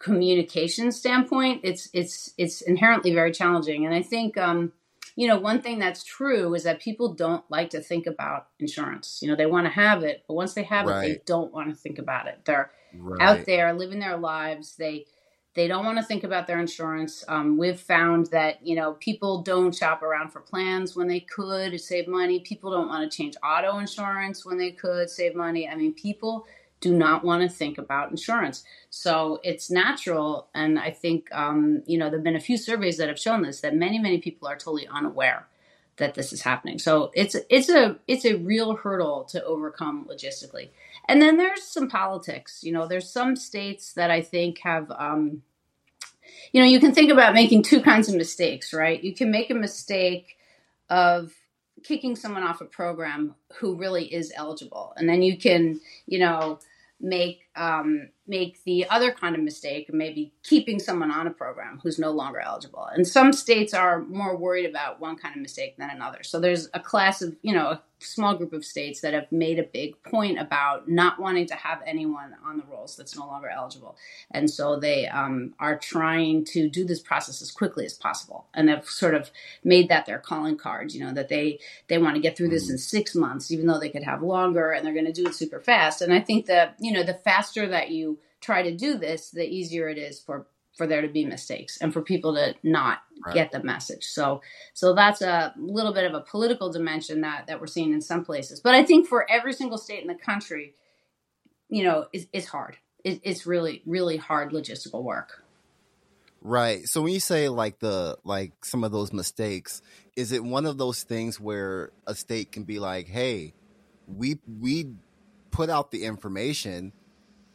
communication 0.00 0.92
standpoint, 0.92 1.60
it's 1.64 1.88
it's 1.92 2.32
it's 2.36 2.60
inherently 2.60 3.14
very 3.14 3.32
challenging. 3.32 3.86
And 3.86 3.94
I 3.94 4.02
think 4.02 4.36
um, 4.36 4.72
you 5.16 5.28
know, 5.28 5.38
one 5.38 5.60
thing 5.60 5.78
that's 5.78 6.04
true 6.04 6.54
is 6.54 6.62
that 6.64 6.80
people 6.80 7.14
don't 7.14 7.44
like 7.50 7.70
to 7.70 7.80
think 7.80 8.06
about 8.06 8.48
insurance. 8.58 9.18
You 9.20 9.28
know, 9.28 9.36
they 9.36 9.46
want 9.46 9.66
to 9.66 9.70
have 9.70 10.02
it, 10.02 10.24
but 10.26 10.34
once 10.34 10.54
they 10.54 10.62
have 10.64 10.86
right. 10.86 11.04
it, 11.04 11.08
they 11.08 11.22
don't 11.26 11.52
want 11.52 11.70
to 11.70 11.76
think 11.76 11.98
about 11.98 12.26
it. 12.26 12.40
They're 12.44 12.70
right. 12.94 13.20
out 13.20 13.46
there 13.46 13.72
living 13.72 14.00
their 14.00 14.16
lives. 14.16 14.76
They 14.76 15.06
they 15.54 15.66
don't 15.66 15.84
want 15.84 15.98
to 15.98 16.04
think 16.04 16.22
about 16.22 16.46
their 16.46 16.60
insurance. 16.60 17.24
Um, 17.26 17.58
we've 17.58 17.78
found 17.78 18.26
that 18.26 18.64
you 18.66 18.76
know 18.76 18.94
people 18.94 19.42
don't 19.42 19.74
shop 19.74 20.02
around 20.02 20.30
for 20.30 20.40
plans 20.40 20.94
when 20.94 21.08
they 21.08 21.20
could 21.20 21.78
save 21.80 22.06
money. 22.08 22.40
People 22.40 22.70
don't 22.70 22.88
want 22.88 23.10
to 23.10 23.16
change 23.16 23.34
auto 23.44 23.78
insurance 23.78 24.46
when 24.46 24.58
they 24.58 24.70
could 24.70 25.10
save 25.10 25.34
money. 25.34 25.68
I 25.68 25.74
mean, 25.74 25.92
people 25.92 26.46
do 26.80 26.94
not 26.94 27.24
want 27.24 27.42
to 27.42 27.48
think 27.48 27.78
about 27.78 28.10
insurance. 28.10 28.64
So 28.88 29.40
it's 29.44 29.70
natural, 29.70 30.48
and 30.54 30.78
I 30.78 30.90
think 30.90 31.28
um, 31.32 31.82
you 31.86 31.98
know 31.98 32.10
there've 32.10 32.24
been 32.24 32.36
a 32.36 32.40
few 32.40 32.56
surveys 32.56 32.96
that 32.96 33.08
have 33.08 33.18
shown 33.18 33.42
this 33.42 33.60
that 33.60 33.74
many 33.74 33.98
many 33.98 34.18
people 34.18 34.48
are 34.48 34.56
totally 34.56 34.86
unaware 34.88 35.46
that 36.00 36.14
this 36.14 36.32
is 36.32 36.42
happening. 36.42 36.78
So 36.80 37.12
it's 37.14 37.36
it's 37.48 37.68
a 37.68 37.96
it's 38.08 38.24
a 38.24 38.34
real 38.34 38.74
hurdle 38.74 39.24
to 39.30 39.44
overcome 39.44 40.08
logistically. 40.10 40.70
And 41.06 41.22
then 41.22 41.36
there's 41.36 41.62
some 41.62 41.88
politics. 41.88 42.64
You 42.64 42.72
know, 42.72 42.88
there's 42.88 43.08
some 43.08 43.36
states 43.36 43.92
that 43.92 44.10
I 44.10 44.20
think 44.20 44.58
have, 44.60 44.90
um, 44.90 45.42
you 46.52 46.60
know, 46.60 46.66
you 46.66 46.80
can 46.80 46.92
think 46.92 47.10
about 47.10 47.34
making 47.34 47.62
two 47.62 47.80
kinds 47.80 48.08
of 48.08 48.16
mistakes, 48.16 48.72
right? 48.74 49.02
You 49.02 49.14
can 49.14 49.30
make 49.30 49.50
a 49.50 49.54
mistake 49.54 50.36
of 50.88 51.32
kicking 51.84 52.16
someone 52.16 52.42
off 52.42 52.60
a 52.60 52.64
program 52.64 53.34
who 53.58 53.76
really 53.76 54.12
is 54.12 54.32
eligible, 54.34 54.92
and 54.96 55.08
then 55.08 55.22
you 55.22 55.38
can, 55.38 55.80
you 56.06 56.18
know, 56.18 56.58
make 57.00 57.38
um, 57.56 58.10
make 58.30 58.62
the 58.64 58.88
other 58.88 59.10
kind 59.10 59.34
of 59.34 59.42
mistake, 59.42 59.92
maybe 59.92 60.32
keeping 60.44 60.78
someone 60.78 61.10
on 61.10 61.26
a 61.26 61.30
program 61.30 61.80
who's 61.82 61.98
no 61.98 62.12
longer 62.12 62.38
eligible. 62.38 62.84
And 62.84 63.06
some 63.06 63.32
states 63.32 63.74
are 63.74 64.02
more 64.04 64.36
worried 64.36 64.70
about 64.70 65.00
one 65.00 65.16
kind 65.16 65.34
of 65.34 65.42
mistake 65.42 65.76
than 65.76 65.90
another. 65.90 66.22
So 66.22 66.38
there's 66.38 66.68
a 66.72 66.80
class 66.80 67.22
of, 67.22 67.36
you 67.42 67.52
know, 67.52 67.66
a 67.66 67.82
small 67.98 68.34
group 68.34 68.52
of 68.52 68.64
states 68.64 69.00
that 69.00 69.12
have 69.12 69.30
made 69.30 69.58
a 69.58 69.62
big 69.62 70.02
point 70.04 70.38
about 70.38 70.88
not 70.88 71.20
wanting 71.20 71.46
to 71.46 71.54
have 71.54 71.80
anyone 71.84 72.34
on 72.46 72.56
the 72.56 72.64
rolls 72.64 72.96
that's 72.96 73.16
no 73.16 73.26
longer 73.26 73.48
eligible. 73.48 73.96
And 74.30 74.48
so 74.48 74.76
they 74.76 75.06
um, 75.08 75.54
are 75.58 75.76
trying 75.76 76.44
to 76.46 76.70
do 76.70 76.84
this 76.84 77.00
process 77.00 77.42
as 77.42 77.50
quickly 77.50 77.84
as 77.84 77.94
possible. 77.94 78.46
And 78.54 78.68
they've 78.68 78.84
sort 78.84 79.14
of 79.14 79.30
made 79.64 79.88
that 79.88 80.06
their 80.06 80.18
calling 80.18 80.56
card, 80.56 80.92
you 80.92 81.04
know, 81.04 81.12
that 81.12 81.28
they, 81.28 81.58
they 81.88 81.98
want 81.98 82.14
to 82.14 82.22
get 82.22 82.36
through 82.36 82.48
this 82.48 82.70
in 82.70 82.78
six 82.78 83.14
months, 83.14 83.50
even 83.50 83.66
though 83.66 83.80
they 83.80 83.90
could 83.90 84.04
have 84.04 84.22
longer 84.22 84.70
and 84.70 84.86
they're 84.86 84.94
going 84.94 85.04
to 85.06 85.12
do 85.12 85.26
it 85.26 85.34
super 85.34 85.60
fast. 85.60 86.00
And 86.00 86.14
I 86.14 86.20
think 86.20 86.46
that, 86.46 86.76
you 86.80 86.92
know, 86.92 87.02
the 87.02 87.14
faster 87.14 87.66
that 87.68 87.90
you 87.90 88.18
try 88.40 88.62
to 88.62 88.74
do 88.74 88.96
this, 88.96 89.30
the 89.30 89.46
easier 89.46 89.88
it 89.88 89.98
is 89.98 90.20
for 90.20 90.46
for 90.76 90.86
there 90.86 91.02
to 91.02 91.08
be 91.08 91.24
mistakes 91.24 91.78
and 91.80 91.92
for 91.92 92.00
people 92.00 92.34
to 92.34 92.54
not 92.62 92.98
right. 93.26 93.34
get 93.34 93.52
the 93.52 93.62
message. 93.62 94.04
So 94.04 94.40
so 94.74 94.94
that's 94.94 95.20
a 95.20 95.52
little 95.58 95.92
bit 95.92 96.04
of 96.04 96.14
a 96.14 96.20
political 96.20 96.70
dimension 96.70 97.20
that 97.22 97.46
that 97.46 97.60
we're 97.60 97.66
seeing 97.66 97.92
in 97.92 98.00
some 98.00 98.24
places. 98.24 98.60
But 98.60 98.74
I 98.74 98.84
think 98.84 99.06
for 99.06 99.30
every 99.30 99.52
single 99.52 99.78
state 99.78 100.02
in 100.02 100.08
the 100.08 100.14
country, 100.14 100.74
you 101.68 101.84
know, 101.84 102.06
it's, 102.12 102.26
it's 102.32 102.46
hard. 102.46 102.76
It, 103.04 103.20
it's 103.24 103.46
really 103.46 103.82
really 103.86 104.16
hard 104.16 104.52
logistical 104.52 105.02
work. 105.02 105.44
Right. 106.42 106.88
So 106.88 107.02
when 107.02 107.12
you 107.12 107.20
say 107.20 107.50
like 107.50 107.80
the 107.80 108.16
like 108.24 108.64
some 108.64 108.82
of 108.84 108.92
those 108.92 109.12
mistakes, 109.12 109.82
is 110.16 110.32
it 110.32 110.42
one 110.42 110.64
of 110.64 110.78
those 110.78 111.02
things 111.02 111.38
where 111.38 111.90
a 112.06 112.14
state 112.14 112.52
can 112.52 112.64
be 112.64 112.78
like, 112.78 113.08
"Hey, 113.08 113.52
we 114.06 114.38
we 114.48 114.94
put 115.50 115.68
out 115.68 115.90
the 115.90 116.04
information 116.04 116.92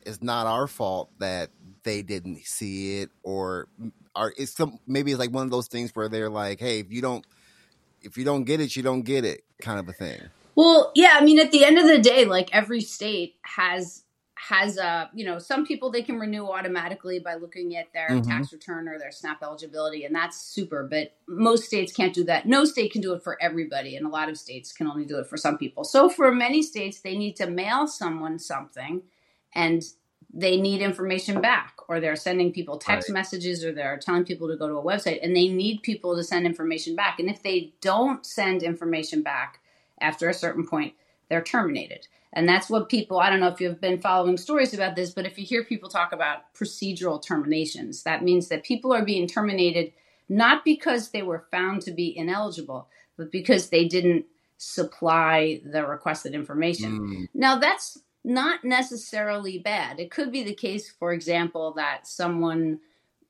it's 0.06 0.22
not 0.22 0.48
our 0.48 0.68
fault 0.68 1.10
that 1.20 1.50
they 1.84 2.02
didn't 2.02 2.46
see 2.46 3.00
it 3.00 3.10
or 3.24 3.68
are 4.16 4.34
it's 4.38 4.54
some 4.54 4.80
maybe 4.88 5.12
it's 5.12 5.20
like 5.20 5.32
one 5.32 5.46
of 5.46 5.52
those 5.52 5.68
things 5.68 5.96
where 5.96 6.10
they're 6.10 6.30
like 6.30 6.60
hey 6.60 6.80
if 6.80 6.92
you 6.92 7.02
don't 7.02 7.26
if 8.02 8.18
you 8.18 8.24
don't 8.24 8.44
get 8.44 8.60
it 8.60 8.76
you 8.76 8.84
don't 8.84 9.02
get 9.02 9.26
it 9.26 9.44
kind 9.62 9.80
of 9.80 9.88
a 9.88 9.94
thing. 9.94 10.20
Well 10.56 10.92
yeah 10.96 11.18
i 11.20 11.24
mean 11.24 11.40
at 11.40 11.52
the 11.52 11.66
end 11.66 11.78
of 11.78 11.88
the 11.88 12.00
day 12.00 12.26
like 12.26 12.54
every 12.54 12.82
state 12.82 13.36
has 13.44 14.06
has 14.38 14.78
a 14.78 15.10
you 15.14 15.26
know 15.26 15.40
some 15.40 15.66
people 15.66 15.90
they 15.90 16.02
can 16.02 16.20
renew 16.20 16.46
automatically 16.46 17.20
by 17.20 17.36
looking 17.36 17.76
at 17.76 17.92
their 17.94 18.10
mm-hmm. 18.10 18.30
tax 18.30 18.52
return 18.52 18.88
or 18.88 19.00
their 19.00 19.12
snap 19.12 19.42
eligibility 19.42 20.04
and 20.04 20.14
that's 20.14 20.40
super 20.40 20.88
but 20.90 21.14
most 21.28 21.64
states 21.64 21.92
can't 21.94 22.14
do 22.14 22.24
that. 22.24 22.46
No 22.46 22.66
state 22.66 22.92
can 22.92 23.02
do 23.02 23.14
it 23.14 23.24
for 23.24 23.42
everybody 23.42 23.96
and 23.96 24.06
a 24.06 24.10
lot 24.10 24.30
of 24.30 24.38
states 24.38 24.72
can 24.72 24.88
only 24.88 25.06
do 25.06 25.18
it 25.20 25.28
for 25.28 25.38
some 25.38 25.58
people. 25.58 25.84
So 25.84 26.10
for 26.10 26.32
many 26.34 26.62
states 26.62 27.00
they 27.00 27.18
need 27.18 27.36
to 27.38 27.48
mail 27.48 27.88
someone 27.88 28.38
something 28.40 29.04
and 29.56 29.84
they 30.36 30.58
need 30.58 30.82
information 30.82 31.40
back 31.40 31.78
or 31.88 32.00
they're 32.00 32.16
sending 32.16 32.52
people 32.52 32.78
text 32.78 33.10
right. 33.10 33.14
messages 33.14 33.64
or 33.64 33.72
they're 33.72 33.98
telling 33.98 34.26
people 34.26 34.50
to 34.50 34.58
go 34.58 34.68
to 34.68 34.76
a 34.76 34.84
website 34.84 35.20
and 35.24 35.36
they 35.36 35.48
need 35.48 35.82
people 35.82 36.16
to 36.16 36.24
send 36.24 36.46
information 36.46 36.96
back 36.96 37.20
and 37.20 37.30
if 37.30 37.42
they 37.42 37.74
don't 37.82 38.26
send 38.26 38.62
information 38.62 39.24
back 39.24 39.62
after 40.02 40.30
a 40.30 40.34
certain 40.34 40.68
point 40.68 40.94
they're 41.30 41.42
terminated 41.42 42.08
and 42.34 42.50
that's 42.50 42.70
what 42.70 42.90
people 42.90 43.18
i 43.20 43.30
don't 43.30 43.40
know 43.40 43.48
if 43.48 43.62
you've 43.62 43.82
been 43.82 44.00
following 44.00 44.38
stories 44.38 44.74
about 44.74 44.96
this 44.96 45.12
but 45.12 45.26
if 45.26 45.40
you 45.40 45.46
hear 45.46 45.64
people 45.64 45.90
talk 45.90 46.12
about 46.12 46.54
procedural 46.54 47.22
terminations 47.22 48.04
that 48.04 48.24
means 48.24 48.50
that 48.50 48.64
people 48.64 48.94
are 48.94 49.06
being 49.06 49.28
terminated 49.28 49.94
not 50.28 50.66
because 50.66 51.10
they 51.10 51.22
were 51.22 51.46
found 51.50 51.82
to 51.82 51.92
be 51.92 52.16
ineligible 52.16 52.90
but 53.18 53.32
because 53.32 53.70
they 53.70 53.88
didn't 53.88 54.26
supply 54.58 55.62
the 55.66 55.86
requested 55.86 56.34
information 56.34 57.00
mm. 57.00 57.30
now 57.34 57.58
that's 57.58 58.00
not 58.26 58.66
necessarily 58.66 59.60
bad. 59.60 60.00
It 60.00 60.10
could 60.10 60.32
be 60.32 60.44
the 60.44 60.56
case, 60.56 60.90
for 60.90 61.14
example, 61.14 61.74
that 61.74 62.08
someone 62.08 62.80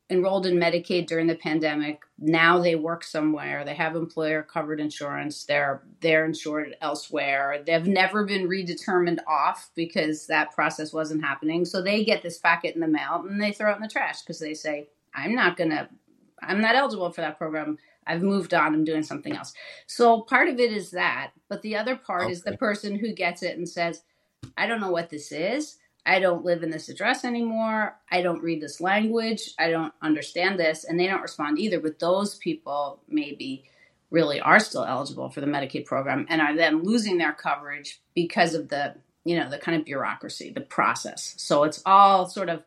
enrolled 0.10 0.46
in 0.46 0.56
Medicaid 0.56 1.08
during 1.08 1.28
the 1.28 1.36
pandemic. 1.36 2.02
Now 2.18 2.60
they 2.60 2.76
work 2.76 3.04
somewhere. 3.04 3.66
They 3.66 3.74
have 3.74 3.96
employer 3.96 4.42
covered 4.44 4.80
insurance. 4.80 5.44
They're 5.44 5.84
they're 6.00 6.26
insured 6.26 6.76
elsewhere. 6.80 7.64
They've 7.66 7.88
never 7.88 8.24
been 8.24 8.48
redetermined 8.48 9.20
off 9.28 9.72
because 9.76 10.28
that 10.28 10.52
process 10.52 10.94
wasn't 10.94 11.26
happening. 11.26 11.66
So 11.66 11.82
they 11.82 12.06
get 12.06 12.24
this 12.24 12.38
packet 12.38 12.76
in 12.76 12.82
the 12.82 12.88
mail 12.88 13.26
and 13.28 13.42
they 13.42 13.52
throw 13.52 13.72
it 13.72 13.78
in 13.78 13.82
the 13.82 13.90
trash 13.90 14.22
because 14.22 14.40
they 14.40 14.54
say, 14.54 14.88
"I'm 15.14 15.36
not 15.36 15.58
gonna, 15.58 15.90
I'm 16.42 16.62
not 16.62 16.76
eligible 16.76 17.12
for 17.12 17.22
that 17.22 17.38
program. 17.38 17.78
I've 18.08 18.22
moved 18.22 18.54
on. 18.54 18.74
I'm 18.74 18.86
doing 18.86 19.04
something 19.04 19.36
else." 19.36 19.54
So 19.88 20.22
part 20.22 20.48
of 20.48 20.60
it 20.60 20.72
is 20.72 20.92
that, 20.92 21.32
but 21.50 21.64
the 21.64 21.76
other 21.76 21.96
part 21.96 22.24
okay. 22.24 22.32
is 22.32 22.44
the 22.44 22.56
person 22.58 22.98
who 22.98 23.12
gets 23.12 23.42
it 23.42 23.58
and 23.58 23.68
says, 23.68 24.04
"I 24.58 24.68
don't 24.68 24.82
know 24.82 24.92
what 24.92 25.10
this 25.10 25.32
is." 25.32 25.78
I 26.06 26.20
don't 26.20 26.46
live 26.46 26.62
in 26.62 26.70
this 26.70 26.88
address 26.88 27.26
anymore. 27.26 27.98
I 28.12 28.22
don't 28.22 28.44
read 28.44 28.62
this 28.62 28.80
language. 28.80 29.54
I 29.58 29.72
don't 29.72 29.94
understand 30.02 30.60
this. 30.60 30.84
And 30.84 31.00
they 31.00 31.08
don't 31.08 31.22
respond 31.22 31.58
either. 31.58 31.80
But 31.80 32.00
those 32.00 32.36
people 32.36 33.00
maybe 33.08 33.66
really 34.12 34.40
are 34.40 34.60
still 34.60 34.86
eligible 34.86 35.30
for 35.30 35.42
the 35.42 35.48
Medicaid 35.48 35.86
program 35.86 36.28
and 36.30 36.42
are 36.42 36.56
then 36.56 36.84
losing 36.84 37.18
their 37.18 37.34
coverage 37.34 38.02
because 38.14 38.54
of 38.54 38.70
the, 38.70 38.96
you 39.24 39.36
know, 39.36 39.50
the 39.50 39.58
kind 39.58 39.80
of 39.80 39.86
bureaucracy, 39.86 40.52
the 40.52 40.62
process. 40.62 41.34
So 41.38 41.64
it's 41.64 41.82
all 41.88 42.28
sort 42.28 42.50
of 42.50 42.64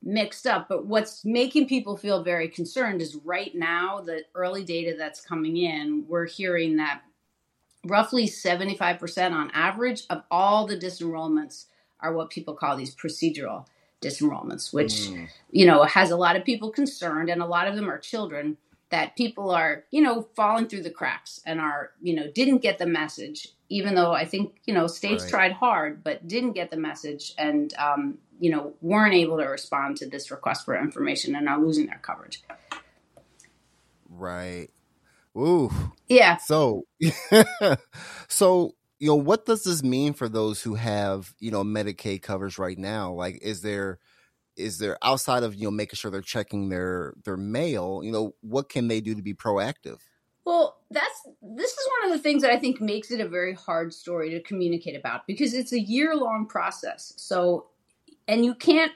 mixed 0.00 0.46
up. 0.46 0.68
But 0.68 0.86
what's 0.86 1.24
making 1.24 1.66
people 1.66 1.96
feel 1.96 2.22
very 2.22 2.48
concerned 2.48 3.02
is 3.02 3.18
right 3.24 3.52
now, 3.52 4.00
the 4.00 4.22
early 4.36 4.62
data 4.62 4.94
that's 4.96 5.20
coming 5.20 5.56
in, 5.56 6.04
we're 6.06 6.26
hearing 6.26 6.76
that 6.76 7.02
roughly 7.86 8.26
75% 8.26 9.32
on 9.32 9.50
average 9.52 10.02
of 10.10 10.22
all 10.30 10.66
the 10.66 10.76
disenrollments 10.76 11.66
are 12.00 12.12
what 12.12 12.30
people 12.30 12.54
call 12.54 12.76
these 12.76 12.94
procedural 12.94 13.66
disenrollments, 14.00 14.72
which 14.72 14.92
mm. 14.92 15.28
you 15.50 15.66
know 15.66 15.82
has 15.84 16.10
a 16.10 16.16
lot 16.16 16.36
of 16.36 16.44
people 16.44 16.70
concerned, 16.70 17.30
and 17.30 17.42
a 17.42 17.46
lot 17.46 17.66
of 17.66 17.74
them 17.74 17.90
are 17.90 17.98
children 17.98 18.56
that 18.90 19.16
people 19.16 19.50
are 19.50 19.84
you 19.90 20.02
know 20.02 20.28
falling 20.36 20.68
through 20.68 20.82
the 20.82 20.90
cracks 20.90 21.40
and 21.46 21.60
are 21.60 21.92
you 22.02 22.14
know 22.14 22.30
didn't 22.30 22.58
get 22.58 22.78
the 22.78 22.86
message, 22.86 23.48
even 23.68 23.94
though 23.94 24.12
I 24.12 24.24
think 24.24 24.56
you 24.66 24.74
know 24.74 24.86
states 24.86 25.24
right. 25.24 25.30
tried 25.30 25.52
hard 25.52 26.04
but 26.04 26.28
didn't 26.28 26.52
get 26.52 26.70
the 26.70 26.76
message 26.76 27.32
and 27.38 27.72
um, 27.74 28.18
you 28.38 28.50
know 28.50 28.74
weren't 28.80 29.14
able 29.14 29.38
to 29.38 29.44
respond 29.44 29.96
to 29.98 30.06
this 30.08 30.30
request 30.30 30.64
for 30.64 30.78
information 30.78 31.34
and 31.34 31.48
are 31.48 31.60
losing 31.60 31.86
their 31.86 32.00
coverage. 32.02 32.42
Right. 34.08 34.68
Ooh. 35.36 35.70
Yeah. 36.08 36.36
So, 36.36 36.84
so 38.28 38.72
you 38.98 39.08
know, 39.08 39.16
what 39.16 39.44
does 39.44 39.64
this 39.64 39.82
mean 39.82 40.14
for 40.14 40.28
those 40.28 40.62
who 40.62 40.74
have, 40.74 41.34
you 41.38 41.50
know, 41.50 41.62
Medicaid 41.62 42.22
covers 42.22 42.58
right 42.58 42.78
now? 42.78 43.12
Like, 43.12 43.38
is 43.42 43.60
there, 43.60 43.98
is 44.56 44.78
there 44.78 44.96
outside 45.02 45.42
of, 45.42 45.54
you 45.54 45.64
know, 45.64 45.70
making 45.70 45.96
sure 45.96 46.10
they're 46.10 46.22
checking 46.22 46.68
their, 46.70 47.12
their 47.24 47.36
mail, 47.36 48.00
you 48.02 48.10
know, 48.10 48.34
what 48.40 48.68
can 48.68 48.88
they 48.88 49.00
do 49.00 49.14
to 49.14 49.22
be 49.22 49.34
proactive? 49.34 49.98
Well, 50.46 50.80
that's, 50.90 51.28
this 51.42 51.72
is 51.72 51.88
one 52.00 52.10
of 52.10 52.16
the 52.16 52.22
things 52.22 52.42
that 52.42 52.52
I 52.52 52.58
think 52.58 52.80
makes 52.80 53.10
it 53.10 53.20
a 53.20 53.28
very 53.28 53.52
hard 53.52 53.92
story 53.92 54.30
to 54.30 54.40
communicate 54.40 54.96
about 54.96 55.26
because 55.26 55.52
it's 55.52 55.72
a 55.72 55.80
year 55.80 56.16
long 56.16 56.46
process. 56.46 57.12
So, 57.16 57.66
and 58.28 58.44
you 58.44 58.54
can't 58.54 58.92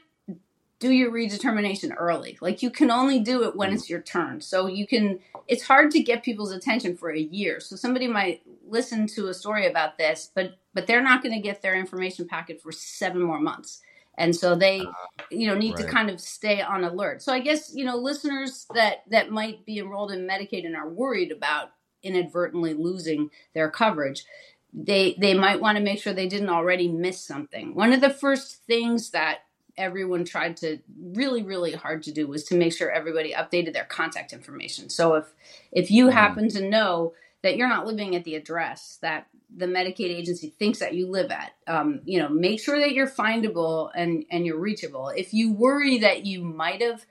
do 0.80 0.90
your 0.90 1.12
redetermination 1.12 1.94
early. 1.96 2.38
Like 2.40 2.62
you 2.62 2.70
can 2.70 2.90
only 2.90 3.20
do 3.20 3.44
it 3.44 3.54
when 3.54 3.68
mm-hmm. 3.68 3.76
it's 3.76 3.90
your 3.90 4.00
turn. 4.00 4.40
So 4.40 4.66
you 4.66 4.86
can 4.86 5.20
it's 5.46 5.62
hard 5.62 5.90
to 5.92 6.02
get 6.02 6.24
people's 6.24 6.52
attention 6.52 6.96
for 6.96 7.10
a 7.10 7.20
year. 7.20 7.60
So 7.60 7.76
somebody 7.76 8.08
might 8.08 8.42
listen 8.66 9.06
to 9.08 9.28
a 9.28 9.34
story 9.34 9.66
about 9.66 9.98
this, 9.98 10.30
but 10.34 10.58
but 10.74 10.86
they're 10.86 11.02
not 11.02 11.22
going 11.22 11.34
to 11.34 11.40
get 11.40 11.62
their 11.62 11.74
information 11.74 12.26
packet 12.26 12.60
for 12.60 12.72
7 12.72 13.20
more 13.20 13.40
months. 13.40 13.82
And 14.16 14.34
so 14.34 14.54
they 14.54 14.80
uh, 14.80 15.22
you 15.30 15.46
know 15.46 15.54
need 15.54 15.74
right. 15.74 15.86
to 15.86 15.92
kind 15.92 16.10
of 16.10 16.20
stay 16.20 16.62
on 16.62 16.82
alert. 16.82 17.22
So 17.22 17.32
I 17.32 17.40
guess, 17.40 17.72
you 17.74 17.84
know, 17.84 17.96
listeners 17.96 18.66
that 18.74 19.04
that 19.10 19.30
might 19.30 19.66
be 19.66 19.78
enrolled 19.78 20.12
in 20.12 20.26
Medicaid 20.26 20.64
and 20.64 20.74
are 20.74 20.88
worried 20.88 21.30
about 21.30 21.72
inadvertently 22.02 22.72
losing 22.72 23.30
their 23.54 23.70
coverage, 23.70 24.24
they 24.72 25.14
they 25.18 25.34
might 25.34 25.60
want 25.60 25.76
to 25.76 25.84
make 25.84 26.00
sure 26.00 26.14
they 26.14 26.28
didn't 26.28 26.48
already 26.48 26.88
miss 26.88 27.20
something. 27.20 27.74
One 27.74 27.92
of 27.92 28.00
the 28.00 28.10
first 28.10 28.64
things 28.64 29.10
that 29.10 29.40
everyone 29.80 30.24
tried 30.24 30.56
to 30.58 30.78
really 31.00 31.42
really 31.42 31.72
hard 31.72 32.02
to 32.04 32.12
do 32.12 32.26
was 32.26 32.44
to 32.44 32.54
make 32.54 32.72
sure 32.72 32.90
everybody 32.90 33.32
updated 33.32 33.72
their 33.72 33.84
contact 33.84 34.32
information. 34.32 34.88
So 34.88 35.14
if 35.14 35.32
if 35.72 35.90
you 35.90 36.06
mm-hmm. 36.06 36.16
happen 36.16 36.48
to 36.50 36.68
know 36.68 37.14
that 37.42 37.56
you're 37.56 37.68
not 37.68 37.86
living 37.86 38.14
at 38.14 38.24
the 38.24 38.34
address 38.34 38.98
that 39.00 39.26
the 39.56 39.66
medicaid 39.66 40.10
agency 40.10 40.50
thinks 40.50 40.78
that 40.78 40.94
you 40.94 41.06
live 41.08 41.30
at 41.30 41.52
um, 41.66 42.00
you 42.04 42.18
know 42.18 42.28
make 42.28 42.60
sure 42.60 42.78
that 42.78 42.92
you're 42.92 43.08
findable 43.08 43.90
and 43.94 44.24
and 44.30 44.46
you're 44.46 44.58
reachable. 44.58 45.08
If 45.08 45.32
you 45.32 45.52
worry 45.52 45.98
that 45.98 46.26
you 46.26 46.44
might 46.44 46.82
have 46.82 47.04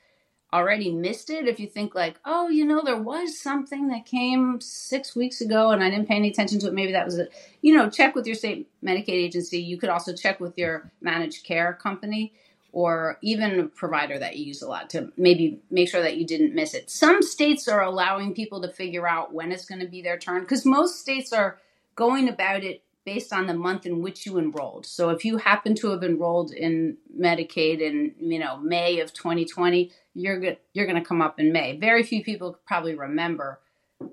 already 0.51 0.91
missed 0.91 1.29
it 1.29 1.47
if 1.47 1.59
you 1.59 1.67
think 1.67 1.93
like 1.93 2.19
oh 2.25 2.49
you 2.49 2.65
know 2.65 2.81
there 2.83 2.99
was 2.99 3.39
something 3.39 3.89
that 3.89 4.03
came 4.03 4.59
six 4.59 5.15
weeks 5.15 5.41
ago 5.41 5.69
and 5.69 5.83
i 5.83 5.91
didn't 5.91 6.07
pay 6.07 6.15
any 6.15 6.29
attention 6.29 6.59
to 6.59 6.67
it. 6.67 6.73
Maybe 6.73 6.91
that 6.91 7.05
was 7.05 7.19
it 7.19 7.31
you 7.61 7.75
know 7.75 7.89
check 7.89 8.15
with 8.15 8.25
your 8.25 8.35
state 8.35 8.67
medicaid 8.83 9.09
agency. 9.09 9.59
You 9.59 9.77
could 9.77 9.89
also 9.89 10.13
check 10.13 10.39
with 10.39 10.57
your 10.57 10.91
managed 11.01 11.45
care 11.45 11.73
company 11.73 12.33
or 12.71 13.17
even 13.21 13.59
a 13.59 13.67
provider 13.67 14.19
that 14.19 14.37
you 14.37 14.45
use 14.45 14.61
a 14.61 14.67
lot 14.67 14.89
to 14.91 15.11
maybe 15.17 15.59
make 15.71 15.89
sure 15.89 16.01
that 16.01 16.17
you 16.17 16.25
didn't 16.25 16.53
miss 16.53 16.73
it. 16.73 16.89
Some 16.89 17.21
states 17.21 17.67
are 17.67 17.81
allowing 17.81 18.33
people 18.33 18.61
to 18.61 18.69
figure 18.69 19.07
out 19.07 19.33
when 19.33 19.51
it's 19.51 19.65
going 19.65 19.81
to 19.81 19.87
be 19.87 20.01
their 20.01 20.17
turn 20.17 20.41
because 20.41 20.65
most 20.65 20.99
states 20.99 21.33
are 21.33 21.57
going 21.95 22.29
about 22.29 22.63
it 22.63 22.83
based 23.05 23.33
on 23.33 23.47
the 23.47 23.53
month 23.53 23.85
in 23.85 24.01
which 24.01 24.25
you 24.25 24.37
enrolled. 24.37 24.85
So 24.85 25.09
if 25.09 25.25
you 25.25 25.37
happen 25.37 25.73
to 25.75 25.89
have 25.89 26.03
enrolled 26.03 26.51
in 26.51 26.97
Medicaid 27.17 27.81
in, 27.81 28.13
you 28.19 28.37
know, 28.37 28.57
May 28.57 28.99
of 28.99 29.13
2020, 29.13 29.91
you're 30.13 30.39
good, 30.39 30.57
you're 30.73 30.85
going 30.85 31.01
to 31.01 31.07
come 31.07 31.21
up 31.21 31.39
in 31.39 31.51
May. 31.51 31.77
Very 31.77 32.03
few 32.03 32.23
people 32.23 32.59
probably 32.67 32.93
remember 32.93 33.59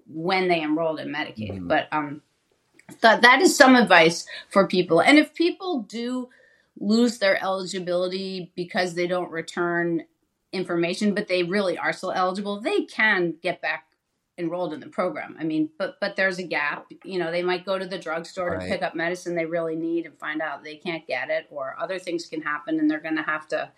when 0.07 0.49
they 0.49 0.63
enrolled 0.63 1.01
in 1.01 1.09
Medicaid, 1.09 1.53
mm-hmm. 1.53 1.69
but 1.69 1.89
um 1.93 2.23
that 3.01 3.23
that 3.23 3.41
is 3.41 3.57
some 3.57 3.75
advice 3.75 4.27
for 4.49 4.67
people. 4.67 5.01
And 5.01 5.19
if 5.19 5.35
people 5.35 5.81
do 5.83 6.29
lose 6.79 7.19
their 7.19 7.43
eligibility 7.43 8.53
because 8.55 8.95
they 8.95 9.07
don't 9.07 9.31
return 9.31 10.05
information, 10.53 11.15
but 11.15 11.29
they 11.29 11.43
really 11.43 11.79
are 11.79 11.93
still 11.93 12.13
eligible, 12.13 12.61
they 12.61 12.85
can 12.85 13.35
get 13.43 13.61
back 13.61 13.85
enrolled 14.39 14.75
in 14.75 14.81
the 14.81 14.89
program. 14.89 15.37
I 15.39 15.45
mean, 15.45 15.71
but 15.79 15.99
but 16.01 16.17
there's 16.17 16.39
a 16.39 16.43
gap. 16.43 16.87
You 17.05 17.19
know, 17.19 17.31
they 17.31 17.43
might 17.43 17.65
go 17.65 17.79
to 17.79 17.87
the 17.87 17.99
drugstore 17.99 18.51
right. 18.51 18.61
to 18.61 18.67
pick 18.67 18.83
up 18.83 18.95
medicine 18.95 19.35
they 19.35 19.47
really 19.47 19.77
need 19.77 20.07
and 20.07 20.19
find 20.19 20.43
out 20.43 20.63
they 20.63 20.77
can't 20.77 21.07
get 21.07 21.31
it, 21.31 21.47
or 21.51 21.77
other 21.79 21.99
things 21.99 22.27
can 22.27 22.43
happen, 22.43 22.79
and 22.79 22.91
they're 22.91 23.01
going 23.01 23.17
to 23.17 23.23
have 23.23 23.49
to, 23.49 23.71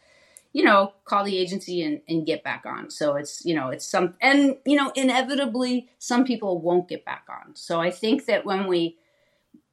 you 0.52 0.64
know, 0.64 0.94
call 1.04 1.24
the 1.24 1.38
agency 1.38 1.82
and, 1.82 2.00
and 2.08 2.26
get 2.26 2.42
back 2.42 2.64
on. 2.66 2.90
So 2.90 3.14
it's 3.16 3.44
you 3.44 3.54
know 3.54 3.68
it's 3.68 3.86
some 3.86 4.14
and 4.20 4.56
you 4.64 4.76
know 4.76 4.90
inevitably 4.94 5.88
some 5.98 6.24
people 6.24 6.60
won't 6.60 6.88
get 6.88 7.04
back 7.04 7.26
on. 7.28 7.54
So 7.54 7.80
I 7.80 7.90
think 7.90 8.26
that 8.26 8.44
when 8.44 8.66
we 8.66 8.98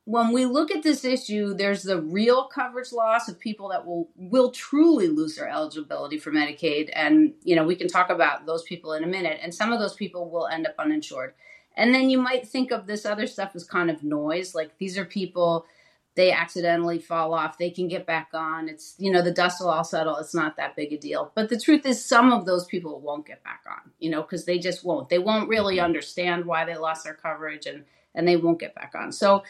when 0.05 0.31
we 0.31 0.45
look 0.45 0.69
at 0.69 0.83
this 0.83 1.03
issue, 1.03 1.55
there's 1.55 1.81
the 1.81 1.99
real 1.99 2.45
coverage 2.45 2.91
loss 2.91 3.27
of 3.27 3.39
people 3.39 3.69
that 3.69 3.85
will 3.85 4.09
will 4.15 4.51
truly 4.51 5.07
lose 5.07 5.35
their 5.35 5.49
eligibility 5.49 6.19
for 6.19 6.31
Medicaid, 6.31 6.91
and 6.93 7.33
you 7.43 7.55
know 7.55 7.65
we 7.65 7.75
can 7.75 7.87
talk 7.87 8.09
about 8.09 8.45
those 8.45 8.63
people 8.63 8.93
in 8.93 9.03
a 9.03 9.07
minute. 9.07 9.39
And 9.41 9.53
some 9.53 9.73
of 9.73 9.79
those 9.79 9.95
people 9.95 10.29
will 10.29 10.47
end 10.47 10.67
up 10.67 10.75
uninsured. 10.77 11.33
And 11.77 11.93
then 11.93 12.09
you 12.09 12.21
might 12.21 12.47
think 12.47 12.71
of 12.71 12.87
this 12.87 13.05
other 13.05 13.27
stuff 13.27 13.51
as 13.53 13.65
kind 13.65 13.89
of 13.89 14.01
noise, 14.01 14.55
like 14.55 14.77
these 14.77 14.97
are 14.97 15.03
people 15.03 15.65
they 16.15 16.31
accidentally 16.31 16.97
fall 16.97 17.33
off, 17.33 17.57
they 17.57 17.69
can 17.69 17.89
get 17.89 18.05
back 18.05 18.29
on. 18.33 18.69
It's 18.69 18.95
you 18.97 19.11
know 19.11 19.21
the 19.21 19.31
dust 19.31 19.59
will 19.59 19.69
all 19.69 19.83
settle. 19.83 20.17
It's 20.17 20.35
not 20.35 20.55
that 20.57 20.75
big 20.75 20.93
a 20.93 20.97
deal. 20.97 21.31
But 21.35 21.49
the 21.49 21.59
truth 21.59 21.85
is, 21.85 22.03
some 22.03 22.31
of 22.31 22.45
those 22.45 22.65
people 22.65 23.01
won't 23.01 23.25
get 23.25 23.43
back 23.43 23.63
on, 23.67 23.91
you 23.99 24.09
know, 24.09 24.21
because 24.21 24.45
they 24.45 24.59
just 24.59 24.85
won't. 24.85 25.09
They 25.09 25.19
won't 25.19 25.49
really 25.49 25.77
mm-hmm. 25.77 25.85
understand 25.85 26.45
why 26.45 26.63
they 26.63 26.77
lost 26.77 27.03
their 27.03 27.15
coverage 27.15 27.65
and 27.65 27.85
and 28.13 28.27
they 28.27 28.37
won't 28.37 28.59
get 28.59 28.73
back 28.73 28.93
on. 28.95 29.11
So 29.11 29.43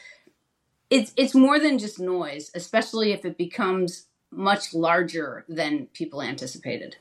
it's 0.89 1.13
it's 1.17 1.33
more 1.33 1.59
than 1.59 1.79
just 1.79 1.99
noise, 1.99 2.51
especially 2.53 3.11
if 3.11 3.25
it 3.25 3.37
becomes 3.37 4.07
much 4.31 4.73
larger 4.73 5.45
than 5.47 5.87
people 5.87 6.21
anticipated. 6.21 6.97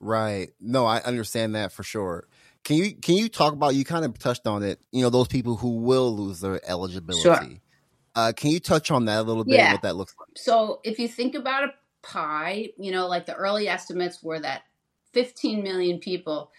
Right. 0.00 0.50
No, 0.60 0.84
I 0.84 0.98
understand 0.98 1.54
that 1.54 1.72
for 1.72 1.82
sure. 1.82 2.28
Can 2.64 2.76
you 2.76 2.94
can 2.94 3.16
you 3.16 3.28
talk 3.28 3.52
about 3.52 3.74
you 3.74 3.84
kind 3.84 4.04
of 4.04 4.18
touched 4.18 4.46
on 4.46 4.62
it, 4.62 4.80
you 4.92 5.02
know, 5.02 5.10
those 5.10 5.28
people 5.28 5.56
who 5.56 5.76
will 5.78 6.14
lose 6.16 6.40
their 6.40 6.60
eligibility. 6.68 7.22
Sure. 7.22 7.60
Uh, 8.14 8.32
can 8.34 8.50
you 8.50 8.60
touch 8.60 8.90
on 8.90 9.04
that 9.04 9.20
a 9.20 9.22
little 9.22 9.44
bit, 9.44 9.56
yeah. 9.56 9.72
what 9.72 9.82
that 9.82 9.94
looks 9.94 10.14
like? 10.18 10.28
So 10.36 10.80
if 10.84 10.98
you 10.98 11.06
think 11.06 11.34
about 11.34 11.64
a 11.64 11.74
pie, 12.02 12.70
you 12.78 12.90
know, 12.90 13.06
like 13.08 13.26
the 13.26 13.34
early 13.34 13.68
estimates 13.68 14.22
were 14.22 14.40
that 14.40 14.62
15 15.12 15.62
million 15.62 15.98
people 15.98 16.50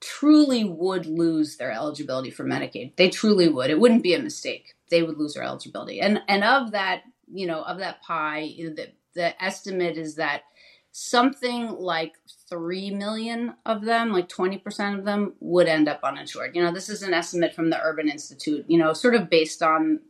truly 0.00 0.64
would 0.64 1.06
lose 1.06 1.56
their 1.56 1.72
eligibility 1.72 2.30
for 2.30 2.44
Medicaid. 2.44 2.96
They 2.96 3.08
truly 3.08 3.48
would. 3.48 3.70
It 3.70 3.78
wouldn't 3.78 4.02
be 4.02 4.14
a 4.14 4.18
mistake. 4.18 4.74
They 4.92 5.02
would 5.02 5.18
lose 5.18 5.34
their 5.34 5.42
eligibility. 5.42 6.00
And 6.00 6.20
and 6.28 6.44
of 6.44 6.72
that, 6.72 7.02
you 7.32 7.46
know, 7.46 7.62
of 7.62 7.78
that 7.78 8.02
pie, 8.02 8.52
the 8.56 8.92
the 9.14 9.42
estimate 9.42 9.96
is 9.96 10.16
that 10.16 10.42
something 10.90 11.70
like 11.70 12.12
3 12.50 12.90
million 12.90 13.54
of 13.64 13.82
them, 13.82 14.12
like 14.12 14.28
20% 14.28 14.98
of 14.98 15.04
them 15.06 15.34
would 15.40 15.66
end 15.66 15.88
up 15.88 16.00
uninsured. 16.04 16.54
You 16.54 16.62
know, 16.62 16.72
this 16.72 16.90
is 16.90 17.02
an 17.02 17.14
estimate 17.14 17.54
from 17.54 17.70
the 17.70 17.80
Urban 17.82 18.10
Institute, 18.10 18.66
you 18.68 18.76
know, 18.76 18.92
sort 18.92 19.14
of 19.14 19.30
based 19.30 19.62
on 19.62 20.00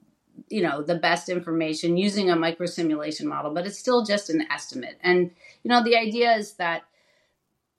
you 0.49 0.63
know 0.63 0.83
the 0.83 0.97
best 0.97 1.29
information 1.29 1.97
using 1.97 2.31
a 2.31 2.37
micro 2.37 2.67
simulation 2.67 3.29
model 3.29 3.53
but 3.53 3.67
it's 3.67 3.79
still 3.79 4.03
just 4.03 4.31
an 4.31 4.43
estimate 4.51 4.99
and 5.03 5.31
you 5.63 5.69
know 5.69 5.85
the 5.85 5.95
idea 5.95 6.33
is 6.33 6.55
that 6.55 6.85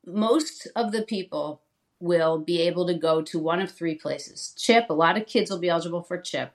most 0.06 0.68
of 0.76 0.92
the 0.92 1.02
people 1.02 1.62
will 2.00 2.38
be 2.38 2.62
able 2.62 2.86
to 2.86 2.94
go 2.94 3.22
to 3.22 3.40
one 3.40 3.62
of 3.62 3.72
three 3.72 3.96
places. 3.96 4.54
CHIP, 4.58 4.90
a 4.90 4.94
lot 4.94 5.18
of 5.18 5.26
kids 5.26 5.50
will 5.50 5.60
be 5.60 5.70
eligible 5.70 6.02
for 6.04 6.18
CHIP. 6.18 6.52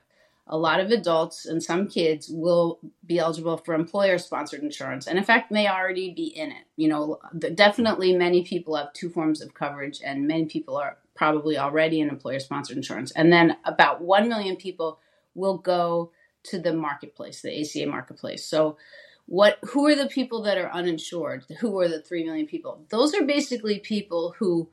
A 0.49 0.57
lot 0.57 0.81
of 0.81 0.91
adults 0.91 1.45
and 1.47 1.63
some 1.63 1.89
kids 1.89 2.29
will 2.29 2.79
be 3.05 3.19
eligible 3.19 3.59
for 3.59 3.75
employer 3.75 4.19
sponsored 4.19 4.63
insurance 4.63 5.07
and 5.07 5.19
in 5.19 5.25
fact 5.25 5.51
may 5.51 5.69
already 5.69 6.13
be 6.15 6.25
in 6.25 6.51
it. 6.51 6.65
You 6.77 6.89
know, 6.89 7.19
definitely 7.55 8.17
many 8.17 8.45
people 8.45 8.77
have 8.77 8.93
two 8.93 9.11
forms 9.11 9.43
of 9.43 9.55
coverage 9.55 10.01
and 10.05 10.27
many 10.27 10.47
people 10.47 10.77
are 10.77 10.97
probably 11.15 11.59
already 11.59 12.01
in 12.01 12.09
employer 12.09 12.41
sponsored 12.41 12.77
insurance. 12.77 13.11
And 13.13 13.33
then 13.33 13.57
about 13.65 14.01
1 14.01 14.29
million 14.29 14.57
people 14.57 15.01
will 15.35 15.59
go 15.59 16.13
to 16.45 16.59
the 16.59 16.73
marketplace, 16.73 17.43
the 17.43 17.61
ACA 17.61 17.87
marketplace. 17.87 18.45
So 18.45 18.79
what 19.27 19.59
who 19.63 19.87
are 19.87 19.95
the 19.95 20.07
people 20.07 20.43
that 20.43 20.57
are 20.57 20.73
uninsured? 20.73 21.45
Who 21.61 21.79
are 21.81 21.89
the 21.89 22.01
3 22.01 22.25
million 22.25 22.47
people? 22.47 22.85
Those 22.89 23.15
are 23.15 23.25
basically 23.25 23.79
people 23.79 24.35
who 24.39 24.71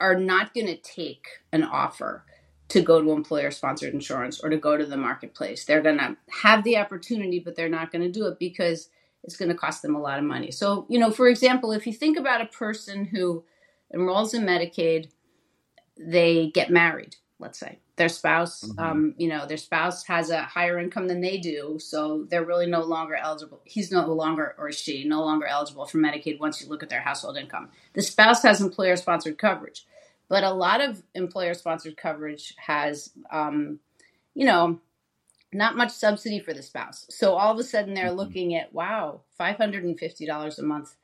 are 0.00 0.16
not 0.16 0.54
going 0.54 0.66
to 0.66 0.76
take 0.76 1.26
an 1.52 1.62
offer 1.62 2.24
to 2.70 2.82
go 2.82 3.00
to 3.02 3.10
employer 3.12 3.50
sponsored 3.50 3.94
insurance 3.94 4.40
or 4.40 4.48
to 4.48 4.56
go 4.56 4.76
to 4.76 4.86
the 4.86 4.96
marketplace. 4.96 5.64
They're 5.64 5.82
going 5.82 5.98
to 5.98 6.16
have 6.42 6.64
the 6.64 6.76
opportunity 6.78 7.38
but 7.38 7.56
they're 7.56 7.68
not 7.68 7.92
going 7.92 8.02
to 8.02 8.10
do 8.10 8.26
it 8.26 8.38
because 8.38 8.88
it's 9.22 9.36
going 9.36 9.50
to 9.50 9.54
cost 9.54 9.82
them 9.82 9.94
a 9.94 10.00
lot 10.00 10.18
of 10.18 10.24
money. 10.24 10.50
So, 10.50 10.86
you 10.88 10.98
know, 10.98 11.10
for 11.10 11.28
example, 11.28 11.72
if 11.72 11.86
you 11.86 11.92
think 11.92 12.18
about 12.18 12.40
a 12.40 12.46
person 12.46 13.04
who 13.04 13.44
enrolls 13.92 14.34
in 14.34 14.42
Medicaid 14.42 15.10
they 16.00 16.50
get 16.50 16.70
married, 16.70 17.16
let's 17.38 17.58
say. 17.58 17.78
Their 17.96 18.08
spouse, 18.08 18.62
mm-hmm. 18.62 18.78
um, 18.78 19.14
you 19.18 19.28
know, 19.28 19.46
their 19.46 19.58
spouse 19.58 20.04
has 20.06 20.30
a 20.30 20.42
higher 20.42 20.78
income 20.78 21.06
than 21.06 21.20
they 21.20 21.36
do, 21.36 21.78
so 21.78 22.26
they're 22.30 22.44
really 22.44 22.66
no 22.66 22.80
longer 22.80 23.14
eligible. 23.14 23.60
He's 23.64 23.92
no 23.92 24.06
longer, 24.06 24.54
or 24.58 24.72
she, 24.72 25.04
no 25.04 25.22
longer 25.22 25.46
eligible 25.46 25.84
for 25.84 25.98
Medicaid 25.98 26.40
once 26.40 26.62
you 26.62 26.68
look 26.68 26.82
at 26.82 26.88
their 26.88 27.02
household 27.02 27.36
income. 27.36 27.68
The 27.92 28.00
spouse 28.00 28.42
has 28.42 28.62
employer 28.62 28.96
sponsored 28.96 29.36
coverage, 29.36 29.84
but 30.30 30.42
a 30.42 30.50
lot 30.50 30.80
of 30.80 31.02
employer 31.14 31.52
sponsored 31.52 31.98
coverage 31.98 32.54
has, 32.56 33.10
um, 33.30 33.80
you 34.34 34.46
know, 34.46 34.80
not 35.52 35.76
much 35.76 35.90
subsidy 35.90 36.38
for 36.38 36.54
the 36.54 36.62
spouse. 36.62 37.04
So 37.10 37.34
all 37.34 37.52
of 37.52 37.58
a 37.58 37.64
sudden 37.64 37.92
they're 37.92 38.06
mm-hmm. 38.06 38.16
looking 38.16 38.54
at, 38.54 38.72
wow, 38.72 39.20
$550 39.38 40.58
a 40.58 40.62
month 40.62 40.94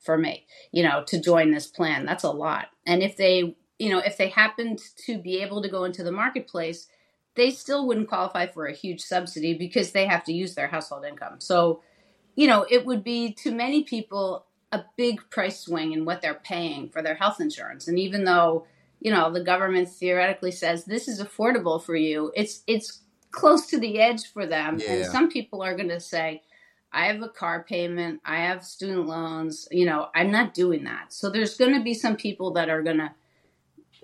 for 0.00 0.18
me, 0.18 0.46
you 0.72 0.82
know, 0.82 1.04
to 1.06 1.20
join 1.20 1.52
this 1.52 1.68
plan. 1.68 2.04
That's 2.04 2.24
a 2.24 2.30
lot. 2.32 2.66
And 2.84 3.04
if 3.04 3.16
they 3.16 3.54
you 3.82 3.90
know, 3.90 3.98
if 3.98 4.16
they 4.16 4.28
happened 4.28 4.80
to 5.06 5.18
be 5.18 5.42
able 5.42 5.60
to 5.60 5.68
go 5.68 5.82
into 5.82 6.04
the 6.04 6.12
marketplace, 6.12 6.86
they 7.34 7.50
still 7.50 7.84
wouldn't 7.84 8.08
qualify 8.08 8.46
for 8.46 8.66
a 8.66 8.72
huge 8.72 9.00
subsidy 9.00 9.54
because 9.54 9.90
they 9.90 10.06
have 10.06 10.22
to 10.22 10.32
use 10.32 10.54
their 10.54 10.68
household 10.68 11.04
income. 11.04 11.40
So, 11.40 11.82
you 12.36 12.46
know, 12.46 12.64
it 12.70 12.86
would 12.86 13.02
be 13.02 13.32
to 13.42 13.50
many 13.50 13.82
people 13.82 14.46
a 14.72 14.84
big 14.96 15.20
price 15.30 15.60
swing 15.60 15.92
in 15.92 16.04
what 16.04 16.22
they're 16.22 16.34
paying 16.34 16.88
for 16.88 17.02
their 17.02 17.14
health 17.14 17.40
insurance. 17.40 17.86
And 17.86 17.98
even 17.98 18.24
though, 18.24 18.66
you 19.00 19.12
know, 19.12 19.30
the 19.30 19.44
government 19.44 19.88
theoretically 19.88 20.50
says 20.50 20.84
this 20.84 21.06
is 21.06 21.22
affordable 21.22 21.82
for 21.82 21.94
you, 21.94 22.32
it's 22.34 22.62
it's 22.66 23.02
close 23.30 23.66
to 23.66 23.78
the 23.78 24.00
edge 24.00 24.32
for 24.32 24.46
them. 24.46 24.78
Yeah. 24.78 24.92
And 24.92 25.06
some 25.06 25.28
people 25.28 25.62
are 25.62 25.76
going 25.76 25.88
to 25.88 26.00
say, 26.00 26.42
I 26.92 27.06
have 27.06 27.22
a 27.22 27.28
car 27.28 27.64
payment, 27.66 28.20
I 28.24 28.36
have 28.40 28.64
student 28.64 29.06
loans, 29.06 29.66
you 29.70 29.86
know, 29.86 30.08
I'm 30.14 30.30
not 30.30 30.54
doing 30.54 30.84
that. 30.84 31.12
So 31.12 31.30
there's 31.30 31.56
going 31.56 31.74
to 31.74 31.82
be 31.82 31.94
some 31.94 32.16
people 32.16 32.52
that 32.52 32.68
are 32.68 32.82
going 32.82 32.98
to 32.98 33.12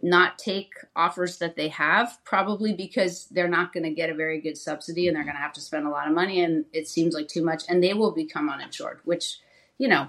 not 0.02 0.38
take 0.38 0.72
offers 0.96 1.38
that 1.38 1.56
they 1.56 1.68
have, 1.68 2.18
probably 2.24 2.72
because 2.72 3.26
they're 3.30 3.48
not 3.48 3.72
going 3.72 3.84
to 3.84 3.90
get 3.90 4.10
a 4.10 4.14
very 4.14 4.40
good 4.40 4.56
subsidy 4.56 5.06
and 5.06 5.16
they're 5.16 5.24
going 5.24 5.34
to 5.34 5.42
have 5.42 5.52
to 5.54 5.60
spend 5.60 5.86
a 5.86 5.90
lot 5.90 6.08
of 6.08 6.14
money 6.14 6.42
and 6.42 6.64
it 6.72 6.88
seems 6.88 7.14
like 7.14 7.28
too 7.28 7.44
much 7.44 7.64
and 7.68 7.82
they 7.82 7.94
will 7.94 8.12
become 8.12 8.48
uninsured, 8.48 9.00
which, 9.04 9.38
you 9.76 9.88
know, 9.88 10.08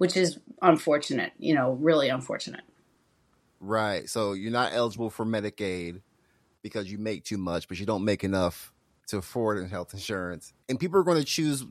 which 0.00 0.16
is 0.16 0.38
unfortunate, 0.62 1.32
you 1.38 1.54
know, 1.54 1.72
really 1.72 2.08
unfortunate. 2.08 2.62
Right. 3.60 4.08
So 4.08 4.32
you're 4.32 4.50
not 4.50 4.72
eligible 4.72 5.10
for 5.10 5.26
Medicaid 5.26 6.00
because 6.62 6.90
you 6.90 6.96
make 6.96 7.24
too 7.24 7.36
much, 7.36 7.68
but 7.68 7.78
you 7.78 7.84
don't 7.84 8.04
make 8.04 8.24
enough 8.24 8.72
to 9.08 9.18
afford 9.18 9.68
health 9.68 9.92
insurance. 9.92 10.54
And 10.70 10.80
people 10.80 10.98
are 10.98 11.04
going 11.04 11.18
to 11.18 11.24
choose 11.24 11.66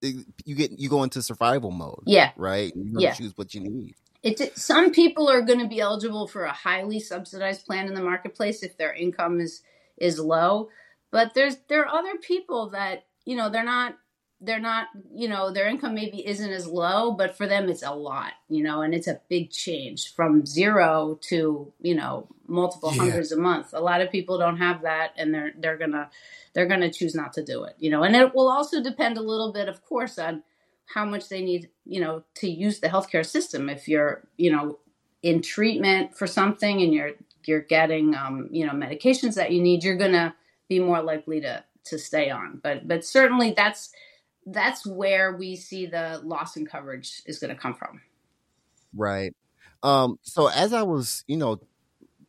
you 0.00 0.54
get 0.54 0.78
you 0.78 0.88
go 0.88 1.04
into 1.04 1.22
survival 1.22 1.70
mode. 1.70 2.02
Yeah. 2.04 2.32
Right? 2.36 2.72
you 2.74 2.94
yeah. 2.98 3.12
choose 3.12 3.32
what 3.36 3.54
you 3.54 3.60
need 3.60 3.94
it 4.22 4.58
some 4.58 4.90
people 4.90 5.28
are 5.28 5.42
going 5.42 5.60
to 5.60 5.68
be 5.68 5.78
eligible 5.78 6.26
for 6.26 6.44
a 6.44 6.52
highly 6.52 6.98
subsidized 6.98 7.64
plan 7.64 7.86
in 7.86 7.94
the 7.94 8.02
marketplace 8.02 8.64
if 8.64 8.76
their 8.76 8.92
income 8.92 9.40
is 9.40 9.62
is 9.96 10.18
low 10.18 10.68
but 11.12 11.34
there's 11.34 11.58
there 11.68 11.86
are 11.86 11.98
other 11.98 12.16
people 12.16 12.70
that 12.70 13.04
you 13.24 13.36
know 13.36 13.48
they're 13.48 13.62
not 13.62 13.96
they're 14.40 14.60
not 14.60 14.86
you 15.12 15.28
know 15.28 15.52
their 15.52 15.66
income 15.66 15.94
maybe 15.94 16.26
isn't 16.26 16.50
as 16.50 16.66
low 16.66 17.10
but 17.10 17.36
for 17.36 17.46
them 17.46 17.68
it's 17.68 17.82
a 17.82 17.90
lot 17.90 18.32
you 18.48 18.62
know 18.62 18.82
and 18.82 18.94
it's 18.94 19.08
a 19.08 19.20
big 19.28 19.50
change 19.50 20.14
from 20.14 20.46
zero 20.46 21.18
to 21.20 21.72
you 21.80 21.94
know 21.94 22.26
multiple 22.46 22.92
yeah. 22.92 23.02
hundreds 23.02 23.32
a 23.32 23.36
month 23.36 23.72
a 23.72 23.80
lot 23.80 24.00
of 24.00 24.10
people 24.10 24.38
don't 24.38 24.58
have 24.58 24.82
that 24.82 25.12
and 25.16 25.34
they're 25.34 25.52
they're 25.58 25.76
gonna 25.76 26.08
they're 26.54 26.66
gonna 26.66 26.90
choose 26.90 27.14
not 27.14 27.32
to 27.32 27.44
do 27.44 27.64
it 27.64 27.74
you 27.78 27.90
know 27.90 28.04
and 28.04 28.14
it 28.14 28.34
will 28.34 28.48
also 28.48 28.82
depend 28.82 29.18
a 29.18 29.22
little 29.22 29.52
bit 29.52 29.68
of 29.68 29.84
course 29.84 30.18
on 30.18 30.42
how 30.88 31.04
much 31.04 31.28
they 31.28 31.42
need, 31.42 31.68
you 31.84 32.00
know, 32.00 32.24
to 32.34 32.50
use 32.50 32.80
the 32.80 32.88
healthcare 32.88 33.24
system. 33.24 33.68
If 33.68 33.88
you're, 33.88 34.26
you 34.36 34.50
know, 34.50 34.78
in 35.22 35.42
treatment 35.42 36.16
for 36.16 36.26
something 36.26 36.82
and 36.82 36.92
you're 36.92 37.12
you're 37.44 37.60
getting, 37.60 38.14
um, 38.14 38.48
you 38.50 38.66
know, 38.66 38.72
medications 38.72 39.34
that 39.34 39.52
you 39.52 39.62
need, 39.62 39.84
you're 39.84 39.96
gonna 39.96 40.34
be 40.68 40.80
more 40.80 41.02
likely 41.02 41.40
to 41.42 41.64
to 41.84 41.98
stay 41.98 42.30
on. 42.30 42.60
But 42.62 42.88
but 42.88 43.04
certainly 43.04 43.52
that's 43.56 43.92
that's 44.52 44.86
where 44.86 45.36
we 45.36 45.56
see 45.56 45.86
the 45.86 46.20
loss 46.24 46.56
in 46.56 46.66
coverage 46.66 47.22
is 47.26 47.38
going 47.38 47.54
to 47.54 47.60
come 47.60 47.74
from. 47.74 48.00
Right. 48.94 49.34
Um, 49.82 50.18
so 50.22 50.48
as 50.48 50.72
I 50.72 50.82
was, 50.82 51.24
you 51.26 51.36
know, 51.36 51.60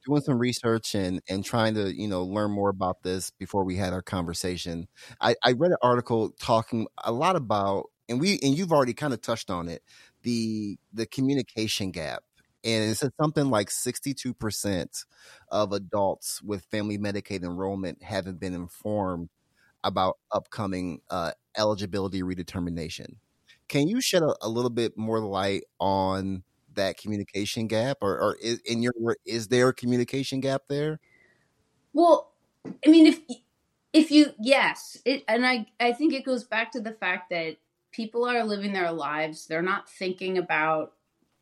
doing 0.06 0.22
some 0.22 0.40
research 0.40 0.96
and 0.96 1.22
and 1.30 1.44
trying 1.44 1.74
to 1.74 1.94
you 1.94 2.08
know 2.08 2.24
learn 2.24 2.52
more 2.52 2.70
about 2.70 3.04
this 3.04 3.32
before 3.32 3.64
we 3.64 3.76
had 3.76 3.92
our 3.92 4.02
conversation 4.02 4.88
i 5.20 5.36
i 5.44 5.52
read 5.52 5.72
an 5.72 5.78
article 5.82 6.32
talking 6.40 6.88
a 7.04 7.12
lot 7.12 7.36
about 7.36 7.88
and 8.08 8.20
we 8.20 8.40
and 8.42 8.58
you've 8.58 8.72
already 8.72 8.94
kind 8.94 9.14
of 9.14 9.22
touched 9.22 9.50
on 9.50 9.68
it 9.68 9.84
the 10.24 10.78
the 10.94 11.06
communication 11.06 11.92
gap 11.92 12.24
and 12.64 12.92
it 12.92 12.96
said 12.96 13.12
something 13.20 13.50
like 13.50 13.70
62% 13.70 15.06
of 15.50 15.72
adults 15.72 16.42
with 16.42 16.66
family 16.66 16.98
medicaid 16.98 17.44
enrollment 17.44 18.04
haven't 18.04 18.40
been 18.40 18.54
informed 18.54 19.30
about 19.84 20.18
upcoming 20.32 21.02
uh, 21.10 21.32
eligibility 21.58 22.22
redetermination. 22.22 23.16
Can 23.68 23.88
you 23.88 24.02
shed 24.02 24.24
a, 24.24 24.36
a, 24.42 24.50
little 24.50 24.70
bit 24.70 24.98
more 24.98 25.20
light 25.20 25.64
on 25.80 26.44
that 26.74 26.98
communication 26.98 27.68
gap? 27.68 27.98
Or, 28.02 28.20
or 28.20 28.38
is, 28.42 28.60
in 28.66 28.82
your 28.82 28.94
is 29.26 29.48
there 29.48 29.70
a 29.70 29.74
communication 29.74 30.40
gap 30.40 30.64
there? 30.68 31.00
Well 31.94 32.32
i 32.86 32.90
mean 32.90 33.08
if 33.08 33.22
if 33.94 34.12
you 34.12 34.34
yes. 34.40 34.98
It 35.06 35.24
and 35.28 35.46
i 35.46 35.66
i 35.80 35.92
think 35.92 36.14
it 36.14 36.26
goes 36.26 36.44
back 36.44 36.72
to 36.74 36.82
the 36.82 36.92
fact 36.92 37.30
that 37.30 37.58
people 37.92 38.26
are 38.26 38.44
living 38.44 38.74
their 38.74 38.92
lives. 38.92 39.48
They're 39.48 39.62
not 39.62 39.90
thinking 39.90 40.38
about, 40.38 40.94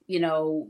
you 0.07 0.19
know, 0.19 0.69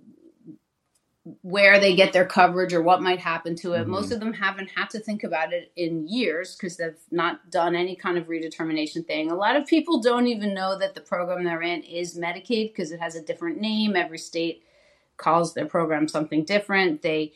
where 1.42 1.80
they 1.80 1.96
get 1.96 2.13
their 2.13 2.26
coverage 2.26 2.74
or 2.74 2.82
what 2.82 3.02
might 3.02 3.20
happen 3.20 3.56
to 3.56 3.74
it. 3.74 3.82
Mm-hmm. 3.82 3.92
Most 3.92 4.12
of 4.12 4.20
them 4.20 4.34
haven't 4.34 4.70
had 4.70 4.90
to 4.92 5.00
think 5.00 5.24
about 5.24 5.54
it 5.54 5.72
in 5.76 6.08
years 6.08 6.56
because 6.56 6.78
they've 6.78 6.98
not 7.12 7.50
done 7.50 7.76
any 7.76 7.96
kind 7.96 8.18
of 8.18 8.28
redetermination 8.28 9.06
thing. 9.06 9.32
A 9.32 9.36
lot 9.36 9.56
of 9.56 9.68
people 9.68 10.02
don't 10.02 10.28
even 10.28 10.54
know 10.54 10.78
that 10.78 10.96
the 10.96 11.02
program 11.02 11.44
they're 11.44 11.62
in 11.62 11.84
is 11.84 12.18
Medicaid 12.18 12.74
because 12.74 12.92
it 12.92 13.00
has 13.00 13.16
a 13.16 13.22
different 13.22 13.60
name. 13.60 13.96
Every 13.96 14.18
state 14.18 14.63
calls 15.18 15.54
their 15.54 15.66
program 15.66 16.08
something 16.08 16.44
different. 16.44 17.02
They 17.02 17.34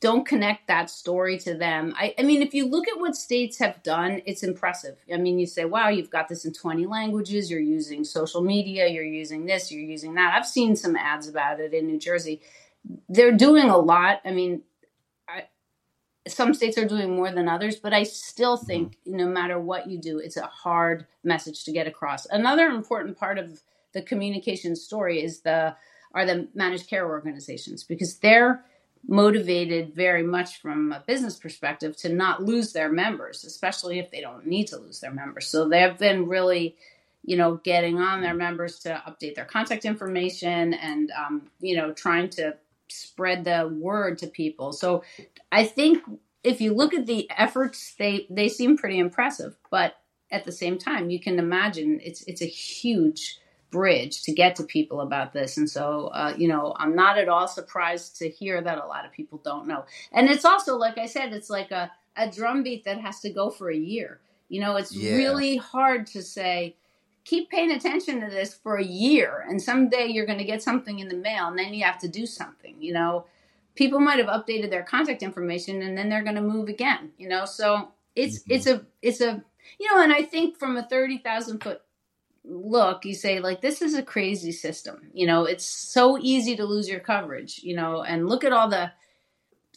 don't 0.00 0.26
connect 0.26 0.68
that 0.68 0.90
story 0.90 1.38
to 1.38 1.54
them. 1.54 1.94
I, 1.96 2.14
I, 2.18 2.22
mean, 2.22 2.42
if 2.42 2.52
you 2.52 2.66
look 2.66 2.86
at 2.86 3.00
what 3.00 3.16
states 3.16 3.58
have 3.58 3.82
done, 3.82 4.20
it's 4.26 4.42
impressive. 4.42 4.98
I 5.12 5.16
mean, 5.16 5.38
you 5.38 5.46
say, 5.46 5.64
wow, 5.64 5.88
you've 5.88 6.10
got 6.10 6.28
this 6.28 6.44
in 6.44 6.52
20 6.52 6.86
languages, 6.86 7.50
you're 7.50 7.60
using 7.60 8.04
social 8.04 8.42
media, 8.42 8.88
you're 8.88 9.04
using 9.04 9.46
this, 9.46 9.72
you're 9.72 9.82
using 9.82 10.14
that. 10.14 10.34
I've 10.34 10.46
seen 10.46 10.76
some 10.76 10.96
ads 10.96 11.28
about 11.28 11.60
it 11.60 11.72
in 11.72 11.86
New 11.86 11.98
Jersey. 11.98 12.42
They're 13.08 13.36
doing 13.36 13.68
a 13.68 13.78
lot. 13.78 14.20
I 14.24 14.30
mean, 14.32 14.62
I, 15.28 15.44
some 16.26 16.54
states 16.54 16.78
are 16.78 16.86
doing 16.86 17.16
more 17.16 17.30
than 17.30 17.48
others, 17.48 17.76
but 17.76 17.92
I 17.92 18.02
still 18.04 18.56
mm-hmm. 18.56 18.66
think 18.66 18.98
no 19.06 19.26
matter 19.26 19.58
what 19.58 19.88
you 19.88 19.98
do, 19.98 20.18
it's 20.18 20.36
a 20.36 20.46
hard 20.46 21.06
message 21.24 21.64
to 21.64 21.72
get 21.72 21.86
across. 21.86 22.26
Another 22.26 22.66
important 22.66 23.18
part 23.18 23.38
of 23.38 23.60
the 23.92 24.02
communication 24.02 24.76
story 24.76 25.22
is 25.22 25.40
the 25.40 25.74
are 26.12 26.24
the 26.24 26.48
managed 26.54 26.88
care 26.88 27.06
organizations 27.06 27.84
because 27.84 28.16
they're 28.18 28.64
motivated 29.08 29.94
very 29.94 30.22
much 30.22 30.60
from 30.60 30.92
a 30.92 31.02
business 31.06 31.36
perspective 31.38 31.96
to 31.96 32.08
not 32.08 32.42
lose 32.42 32.72
their 32.72 32.90
members, 32.90 33.44
especially 33.44 33.98
if 33.98 34.10
they 34.10 34.20
don't 34.20 34.46
need 34.46 34.66
to 34.66 34.78
lose 34.78 35.00
their 35.00 35.12
members. 35.12 35.46
So 35.46 35.68
they've 35.68 35.96
been 35.96 36.26
really, 36.26 36.76
you 37.24 37.36
know, 37.36 37.56
getting 37.56 37.98
on 37.98 38.20
their 38.20 38.34
members 38.34 38.80
to 38.80 39.02
update 39.06 39.34
their 39.34 39.44
contact 39.44 39.84
information 39.84 40.74
and, 40.74 41.10
um, 41.12 41.42
you 41.60 41.76
know, 41.76 41.92
trying 41.92 42.30
to 42.30 42.56
spread 42.88 43.44
the 43.44 43.68
word 43.72 44.18
to 44.18 44.26
people. 44.26 44.72
So 44.72 45.04
I 45.50 45.64
think 45.64 46.02
if 46.42 46.60
you 46.60 46.74
look 46.74 46.94
at 46.94 47.06
the 47.06 47.28
efforts, 47.36 47.94
they 47.98 48.26
they 48.30 48.48
seem 48.48 48.76
pretty 48.76 48.98
impressive, 48.98 49.56
but 49.70 49.96
at 50.30 50.44
the 50.44 50.52
same 50.52 50.78
time, 50.78 51.10
you 51.10 51.20
can 51.20 51.38
imagine 51.38 52.00
it's 52.02 52.22
it's 52.22 52.42
a 52.42 52.46
huge 52.46 53.38
bridge 53.70 54.22
to 54.22 54.32
get 54.32 54.56
to 54.56 54.64
people 54.64 55.00
about 55.00 55.32
this. 55.32 55.56
And 55.56 55.68
so, 55.68 56.06
uh, 56.08 56.34
you 56.36 56.48
know, 56.48 56.74
I'm 56.78 56.94
not 56.94 57.18
at 57.18 57.28
all 57.28 57.48
surprised 57.48 58.16
to 58.18 58.28
hear 58.28 58.62
that 58.62 58.78
a 58.78 58.86
lot 58.86 59.04
of 59.04 59.12
people 59.12 59.40
don't 59.44 59.66
know. 59.66 59.84
And 60.12 60.28
it's 60.28 60.44
also, 60.44 60.76
like 60.76 60.98
I 60.98 61.06
said, 61.06 61.32
it's 61.32 61.50
like 61.50 61.72
a, 61.72 61.90
a 62.16 62.30
drumbeat 62.30 62.84
that 62.84 63.00
has 63.00 63.20
to 63.20 63.30
go 63.30 63.50
for 63.50 63.70
a 63.70 63.76
year. 63.76 64.20
You 64.48 64.60
know, 64.60 64.76
it's 64.76 64.94
yeah. 64.94 65.16
really 65.16 65.56
hard 65.56 66.06
to 66.08 66.22
say, 66.22 66.76
keep 67.26 67.50
paying 67.50 67.72
attention 67.72 68.20
to 68.20 68.30
this 68.30 68.54
for 68.54 68.76
a 68.76 68.84
year 68.84 69.44
and 69.48 69.60
someday 69.60 70.06
you're 70.06 70.24
going 70.24 70.38
to 70.38 70.44
get 70.44 70.62
something 70.62 71.00
in 71.00 71.08
the 71.08 71.16
mail 71.16 71.48
and 71.48 71.58
then 71.58 71.74
you 71.74 71.84
have 71.84 71.98
to 71.98 72.08
do 72.08 72.24
something 72.24 72.76
you 72.80 72.94
know? 72.94 73.26
People 73.74 74.00
might 74.00 74.18
have 74.18 74.28
updated 74.28 74.70
their 74.70 74.84
contact 74.84 75.22
information 75.22 75.82
and 75.82 75.98
then 75.98 76.08
they're 76.08 76.22
going 76.22 76.36
to 76.36 76.40
move 76.40 76.68
again 76.68 77.10
you 77.18 77.28
know? 77.28 77.44
So 77.44 77.90
it's 78.14 78.38
mm-hmm. 78.38 78.52
it's 78.52 78.66
a 78.66 78.86
it's 79.02 79.20
a 79.20 79.42
you 79.78 79.92
know 79.92 80.02
and 80.02 80.12
i 80.12 80.22
think 80.22 80.56
from 80.56 80.76
a 80.76 80.84
30,000 80.84 81.62
foot 81.62 81.82
look 82.44 83.04
you 83.04 83.12
say 83.12 83.40
like 83.40 83.60
this 83.60 83.82
is 83.82 83.94
a 83.94 84.02
crazy 84.04 84.52
system 84.52 85.10
you 85.12 85.26
know? 85.26 85.44
It's 85.44 85.64
so 85.64 86.16
easy 86.18 86.54
to 86.56 86.64
lose 86.64 86.88
your 86.88 87.00
coverage 87.00 87.60
you 87.64 87.74
know? 87.74 88.04
And 88.04 88.28
look 88.28 88.44
at 88.44 88.52
all 88.52 88.68
the 88.68 88.92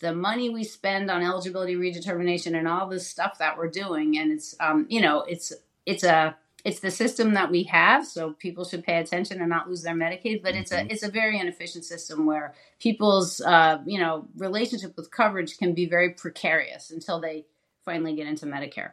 the 0.02 0.14
money 0.14 0.50
we 0.50 0.64
spend 0.64 1.10
on 1.12 1.24
eligibility 1.24 1.76
redetermination 1.76 2.56
and 2.56 2.68
all 2.68 2.88
this 2.88 3.08
stuff 3.08 3.40
that 3.40 3.58
we're 3.58 3.72
doing 3.72 4.20
and 4.20 4.32
it's 4.32 4.56
um 4.60 4.86
you 4.88 5.02
know 5.02 5.24
it's 5.24 5.52
it's 5.88 6.04
a 6.04 6.38
it's 6.66 6.80
the 6.80 6.92
system 6.92 7.34
that 7.36 7.52
we 7.52 7.64
have, 7.64 8.06
so 8.06 8.34
people 8.34 8.66
should 8.66 8.84
pay 8.84 8.98
attention 8.98 9.40
and 9.40 9.50
not 9.50 9.70
lose 9.70 9.82
their 9.82 9.96
Medicaid. 9.96 10.44
But 10.44 10.56
it's 10.56 10.72
a 10.72 10.78
mm-hmm. 10.78 10.92
it's 10.92 11.04
a 11.04 11.12
very 11.12 11.40
inefficient 11.40 11.86
system 11.86 12.26
where 12.26 12.54
people's 12.80 13.42
uh, 13.42 13.80
you 13.86 14.00
know 14.00 14.28
relationship 14.38 14.96
with 14.98 15.12
coverage 15.12 15.58
can 15.58 15.74
be 15.74 15.86
very 15.86 16.12
precarious 16.12 16.92
until 16.92 17.20
they 17.20 17.46
finally 17.86 18.16
get 18.16 18.28
into 18.28 18.46
Medicare. 18.46 18.92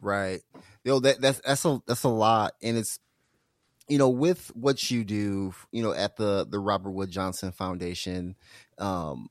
Right. 0.00 0.42
You 0.84 0.92
know 0.92 1.00
that 1.00 1.20
that's 1.20 1.40
that's 1.40 1.64
a 1.64 1.80
that's 1.86 2.04
a 2.04 2.08
lot, 2.08 2.52
and 2.62 2.76
it's 2.76 2.98
you 3.88 3.96
know 3.96 4.10
with 4.10 4.48
what 4.54 4.90
you 4.90 5.04
do, 5.04 5.54
you 5.72 5.82
know 5.82 5.92
at 5.92 6.16
the 6.16 6.46
the 6.48 6.58
Robert 6.58 6.90
Wood 6.90 7.10
Johnson 7.10 7.52
Foundation, 7.52 8.36
um, 8.76 9.28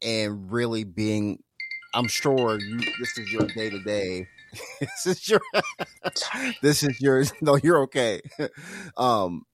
and 0.00 0.50
really 0.50 0.84
being, 0.84 1.42
I'm 1.92 2.08
sure 2.08 2.58
you 2.58 2.78
this 2.98 3.18
is 3.18 3.30
your 3.30 3.46
day 3.46 3.68
to 3.68 3.78
day 3.80 4.26
this 4.80 5.06
is 5.06 5.28
your 5.28 5.40
this 6.62 6.82
is 6.82 7.00
yours 7.00 7.32
no 7.40 7.56
you're 7.56 7.82
okay. 7.82 8.20
Um 8.96 9.44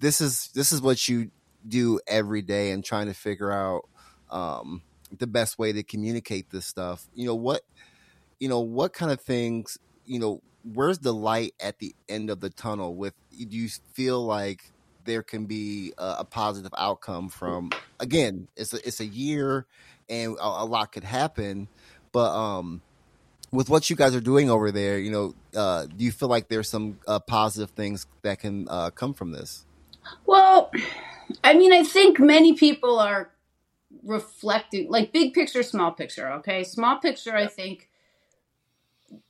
this 0.00 0.20
is 0.20 0.50
this 0.54 0.72
is 0.72 0.80
what 0.80 1.08
you 1.08 1.30
do 1.66 2.00
every 2.06 2.42
day 2.42 2.72
and 2.72 2.84
trying 2.84 3.06
to 3.06 3.14
figure 3.14 3.52
out 3.52 3.82
um 4.30 4.82
the 5.18 5.26
best 5.26 5.58
way 5.58 5.72
to 5.72 5.82
communicate 5.82 6.50
this 6.50 6.66
stuff. 6.66 7.08
You 7.14 7.26
know 7.26 7.34
what 7.34 7.62
you 8.40 8.48
know 8.48 8.60
what 8.60 8.92
kind 8.92 9.12
of 9.12 9.20
things 9.20 9.78
you 10.04 10.18
know 10.18 10.42
where's 10.64 10.98
the 10.98 11.14
light 11.14 11.54
at 11.60 11.78
the 11.78 11.94
end 12.08 12.30
of 12.30 12.40
the 12.40 12.50
tunnel 12.50 12.96
with 12.96 13.14
do 13.30 13.56
you 13.56 13.68
feel 13.94 14.24
like 14.24 14.72
there 15.04 15.22
can 15.22 15.46
be 15.46 15.92
a, 15.98 16.16
a 16.20 16.24
positive 16.24 16.72
outcome 16.76 17.28
from 17.28 17.70
again 18.00 18.48
it's 18.56 18.72
a, 18.72 18.86
it's 18.86 19.00
a 19.00 19.06
year 19.06 19.66
and 20.08 20.36
a, 20.38 20.44
a 20.44 20.66
lot 20.66 20.92
could 20.92 21.04
happen 21.04 21.68
but 22.12 22.32
um 22.34 22.82
with 23.52 23.68
what 23.68 23.90
you 23.90 23.96
guys 23.96 24.16
are 24.16 24.20
doing 24.20 24.50
over 24.50 24.72
there, 24.72 24.98
you 24.98 25.10
know, 25.10 25.34
uh, 25.54 25.86
do 25.86 26.04
you 26.04 26.10
feel 26.10 26.28
like 26.28 26.48
there's 26.48 26.68
some 26.68 26.98
uh, 27.06 27.20
positive 27.20 27.70
things 27.70 28.06
that 28.22 28.40
can 28.40 28.66
uh, 28.68 28.90
come 28.90 29.12
from 29.12 29.30
this? 29.30 29.66
Well, 30.26 30.72
I 31.44 31.54
mean, 31.54 31.72
I 31.72 31.84
think 31.84 32.18
many 32.18 32.54
people 32.54 32.98
are 32.98 33.30
reflecting, 34.02 34.90
like 34.90 35.12
big 35.12 35.34
picture, 35.34 35.62
small 35.62 35.92
picture. 35.92 36.32
Okay, 36.32 36.64
small 36.64 36.96
picture. 36.96 37.36
I 37.36 37.46
think 37.46 37.88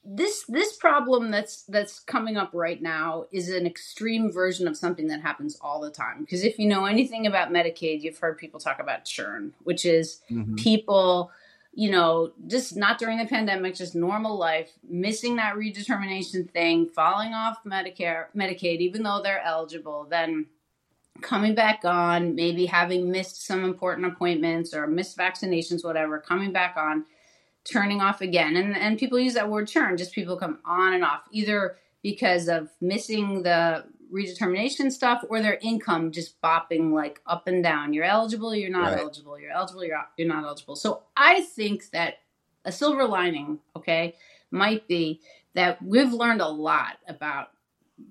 this 0.05 0.45
this 0.49 0.77
problem 0.77 1.33
that's 1.33 1.65
that's 1.65 1.99
coming 1.99 2.37
up 2.37 2.51
right 2.53 2.81
now 2.81 3.27
is 3.33 3.49
an 3.49 3.67
extreme 3.67 4.31
version 4.31 4.69
of 4.69 4.77
something 4.77 5.09
that 5.09 5.21
happens 5.21 5.59
all 5.61 5.81
the 5.81 5.91
time. 5.91 6.21
Because 6.21 6.45
if 6.45 6.61
you 6.61 6.69
know 6.69 6.85
anything 6.85 7.27
about 7.27 7.51
Medicaid, 7.51 8.03
you've 8.03 8.19
heard 8.19 8.39
people 8.39 8.61
talk 8.61 8.79
about 8.79 9.05
churn, 9.05 9.53
which 9.65 9.85
is 9.85 10.21
mm-hmm. 10.31 10.55
people 10.55 11.33
you 11.75 11.91
know, 11.91 12.33
just 12.47 12.77
not 12.77 12.99
during 12.99 13.19
the 13.19 13.25
pandemic, 13.25 13.75
just 13.75 13.95
normal 13.95 14.37
life, 14.37 14.71
missing 14.89 15.37
that 15.37 15.55
redetermination 15.55 16.51
thing, 16.51 16.87
falling 16.87 17.33
off 17.33 17.65
Medicare, 17.65 18.27
Medicaid, 18.37 18.79
even 18.79 19.03
though 19.03 19.23
they're 19.23 19.43
eligible, 19.43 20.07
then 20.11 20.47
coming 21.23 21.55
back 21.55 21.85
on, 21.85 22.35
maybe 22.35 22.67
having 22.67 23.11
missed 23.11 23.47
some 23.47 23.65
important 23.65 24.07
appointments 24.07 24.75
or 24.75 24.87
missed 24.87 25.17
vaccinations, 25.17 25.85
whatever, 25.85 26.19
coming 26.19 26.53
back 26.53 26.77
on, 26.77 27.07
turning 27.65 28.03
off 28.03 28.21
again. 28.21 28.57
And 28.57 28.77
and 28.77 28.99
people 28.99 29.19
use 29.19 29.35
that 29.35 29.49
word 29.49 29.69
churn, 29.69 29.97
just 29.97 30.13
people 30.13 30.37
come 30.37 30.59
on 30.67 30.93
and 30.93 31.05
off, 31.05 31.23
either 31.31 31.77
because 32.03 32.49
of 32.49 32.69
missing 32.81 33.43
the 33.43 33.85
redetermination 34.13 34.93
stuff 34.93 35.25
or 35.29 35.41
their 35.41 35.59
income 35.63 36.13
just 36.13 36.41
bopping 36.43 36.93
like 36.93 37.21
up 37.27 37.47
and 37.47 37.63
down. 37.63 37.93
You're 37.93 38.05
eligible, 38.05 38.55
you're 38.55 38.71
not 38.71 38.93
right. 38.93 39.01
eligible, 39.01 39.39
you're 39.39 39.51
eligible, 39.51 39.85
you're, 39.85 39.99
you're 40.17 40.29
not 40.29 40.45
eligible. 40.45 40.77
So 40.77 41.03
I 41.17 41.43
think 41.43 41.91
that 41.91 42.19
a 42.65 42.73
silver 42.73 43.05
lining, 43.05 43.59
okay, 43.77 44.15
might 44.51 44.87
be 44.87 45.21
that 45.55 45.83
we've 45.83 46.13
learned 46.13 46.41
a 46.41 46.49
lot 46.49 46.99
about 47.09 47.49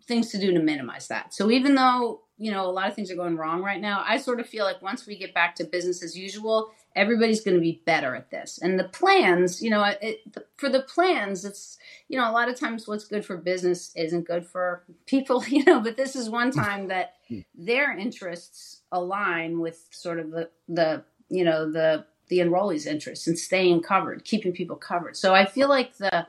things 0.04 0.32
to 0.32 0.40
do 0.40 0.54
to 0.54 0.60
minimize 0.60 1.08
that. 1.08 1.34
So 1.34 1.52
even 1.52 1.76
though, 1.76 2.22
you 2.38 2.52
know, 2.52 2.66
a 2.66 2.72
lot 2.72 2.88
of 2.88 2.96
things 2.96 3.12
are 3.12 3.16
going 3.16 3.38
wrong 3.38 3.62
right 3.62 3.80
now, 3.80 4.04
I 4.06 4.18
sort 4.18 4.40
of 4.40 4.48
feel 4.48 4.66
like 4.66 4.82
once 4.82 5.06
we 5.06 5.18
get 5.18 5.34
back 5.34 5.56
to 5.56 5.64
business 5.64 6.04
as 6.04 6.18
usual, 6.18 6.72
everybody's 6.96 7.42
going 7.42 7.56
to 7.56 7.62
be 7.62 7.82
better 7.86 8.16
at 8.16 8.32
this. 8.32 8.60
And 8.62 8.80
the 8.80 8.84
plans, 8.84 9.62
you 9.62 9.70
know, 9.70 9.84
it, 10.02 10.22
for 10.58 10.70
the 10.70 10.82
plans, 10.82 11.46
it's, 11.46 11.78
you 12.10 12.18
know, 12.18 12.30
a 12.30 12.34
lot 12.34 12.50
of 12.50 12.60
times 12.60 12.88
what's 12.88 13.06
good 13.06 13.26
for 13.26 13.38
business 13.38 13.92
isn't 13.96 14.28
good 14.28 14.46
for 14.46 14.84
people, 15.06 15.44
you 15.48 15.64
know, 15.64 15.80
but 15.80 15.98
this 15.98 16.16
is 16.16 16.30
one 16.30 16.52
time 16.52 16.88
that 16.90 17.16
hmm. 17.28 17.40
their 17.56 17.98
interests 17.98 18.82
align 18.92 19.60
with 19.60 19.88
sort 19.92 20.20
of 20.20 20.32
the, 20.32 20.50
the, 20.68 21.04
you 21.30 21.44
know, 21.44 21.72
the, 21.72 22.06
the 22.28 22.40
enrollees' 22.40 22.86
interests 22.86 23.28
and 23.28 23.38
staying 23.38 23.82
covered, 23.82 24.24
keeping 24.24 24.54
people 24.54 24.76
covered. 24.76 25.16
So 25.18 25.34
I 25.34 25.46
feel 25.46 25.70
like 25.70 25.98
the, 25.98 26.28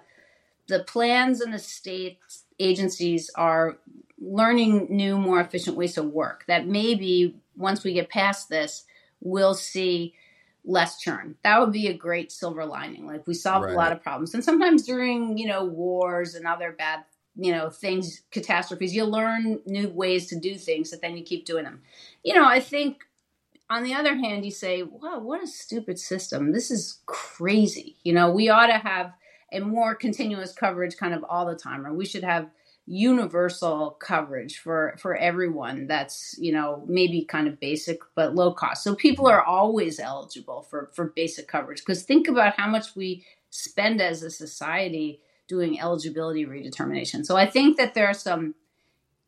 the 0.68 0.80
plans 0.80 1.40
and 1.40 1.52
the 1.52 1.58
state 1.58 2.18
agencies 2.58 3.30
are 3.34 3.78
learning 4.20 4.86
new, 4.90 5.18
more 5.18 5.40
efficient 5.40 5.76
ways 5.76 5.94
to 5.94 6.02
work 6.02 6.44
that 6.46 6.66
maybe 6.66 7.36
once 7.56 7.82
we 7.82 7.92
get 7.92 8.08
past 8.08 8.48
this, 8.48 8.84
we'll 9.20 9.54
see 9.54 10.14
less 10.64 11.00
churn. 11.00 11.36
That 11.42 11.60
would 11.60 11.72
be 11.72 11.88
a 11.88 11.94
great 11.94 12.30
silver 12.30 12.64
lining. 12.64 13.06
Like 13.06 13.26
we 13.26 13.34
solved 13.34 13.66
right. 13.66 13.74
a 13.74 13.76
lot 13.76 13.92
of 13.92 14.02
problems. 14.02 14.34
And 14.34 14.44
sometimes 14.44 14.84
during, 14.84 15.36
you 15.36 15.46
know, 15.46 15.64
wars 15.64 16.34
and 16.34 16.46
other 16.46 16.72
bad, 16.72 17.04
you 17.34 17.52
know, 17.52 17.70
things, 17.70 18.22
catastrophes, 18.30 18.94
you 18.94 19.04
learn 19.04 19.60
new 19.66 19.88
ways 19.88 20.28
to 20.28 20.38
do 20.38 20.56
things 20.56 20.90
that 20.90 21.00
then 21.00 21.16
you 21.16 21.24
keep 21.24 21.44
doing 21.44 21.64
them. 21.64 21.82
You 22.22 22.34
know, 22.34 22.46
I 22.46 22.60
think 22.60 23.02
on 23.70 23.82
the 23.82 23.94
other 23.94 24.14
hand, 24.14 24.44
you 24.44 24.50
say, 24.50 24.82
wow, 24.82 25.18
what 25.18 25.42
a 25.42 25.46
stupid 25.46 25.98
system. 25.98 26.52
This 26.52 26.70
is 26.70 27.00
crazy. 27.06 27.96
You 28.04 28.12
know, 28.12 28.30
we 28.30 28.48
ought 28.48 28.66
to 28.66 28.78
have 28.78 29.12
a 29.50 29.60
more 29.60 29.94
continuous 29.94 30.52
coverage 30.52 30.96
kind 30.96 31.14
of 31.14 31.24
all 31.28 31.46
the 31.46 31.54
time, 31.54 31.86
or 31.86 31.92
we 31.92 32.06
should 32.06 32.24
have 32.24 32.50
universal 32.86 33.96
coverage 34.00 34.58
for 34.58 34.94
for 34.98 35.14
everyone 35.16 35.86
that's 35.86 36.36
you 36.38 36.52
know 36.52 36.84
maybe 36.88 37.24
kind 37.24 37.46
of 37.46 37.60
basic 37.60 38.00
but 38.14 38.34
low 38.34 38.52
cost. 38.52 38.82
So 38.82 38.94
people 38.94 39.26
are 39.28 39.42
always 39.42 40.00
eligible 40.00 40.62
for 40.62 40.90
for 40.92 41.12
basic 41.14 41.48
coverage. 41.48 41.80
Because 41.80 42.02
think 42.02 42.28
about 42.28 42.58
how 42.58 42.68
much 42.68 42.96
we 42.96 43.24
spend 43.50 44.00
as 44.00 44.22
a 44.22 44.30
society 44.30 45.20
doing 45.46 45.80
eligibility 45.80 46.44
redetermination. 46.44 47.24
So 47.24 47.36
i 47.36 47.46
think 47.46 47.76
that 47.76 47.94
there 47.94 48.06
are 48.06 48.14
some 48.14 48.54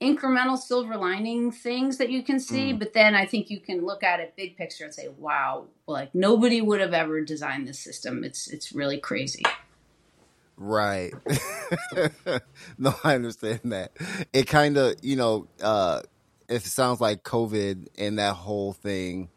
incremental 0.03 0.59
silver 0.59 0.97
lining 0.97 1.53
things 1.53 1.99
that 1.99 2.11
you 2.11 2.23
can 2.23 2.41
see 2.41 2.73
mm. 2.73 2.79
but 2.79 2.93
then 2.93 3.15
i 3.15 3.25
think 3.25 3.49
you 3.49 3.61
can 3.61 3.87
look 3.87 4.03
at 4.03 4.19
it 4.19 4.35
big 4.37 4.57
picture 4.57 4.85
and 4.85 4.93
say 4.93 5.09
wow 5.19 5.67
like 5.87 6.15
nobody 6.15 6.61
would 6.61 6.81
have 6.81 6.95
ever 6.95 7.21
designed 7.21 7.69
this 7.69 7.79
system. 7.79 8.25
It's 8.25 8.49
it's 8.49 8.73
really 8.73 8.99
crazy 8.99 9.45
Right. 10.57 11.13
no, 12.79 12.95
I 13.03 13.15
understand 13.15 13.61
that. 13.65 13.93
It 14.33 14.47
kind 14.47 14.77
of, 14.77 14.95
you 15.03 15.17
know, 15.17 15.49
uh, 15.63 16.03
it 16.49 16.63
sounds 16.63 17.01
like 17.01 17.23
COVID 17.23 17.89
and 17.99 18.19
that 18.19 18.35
whole 18.35 18.73
thing 18.73 19.31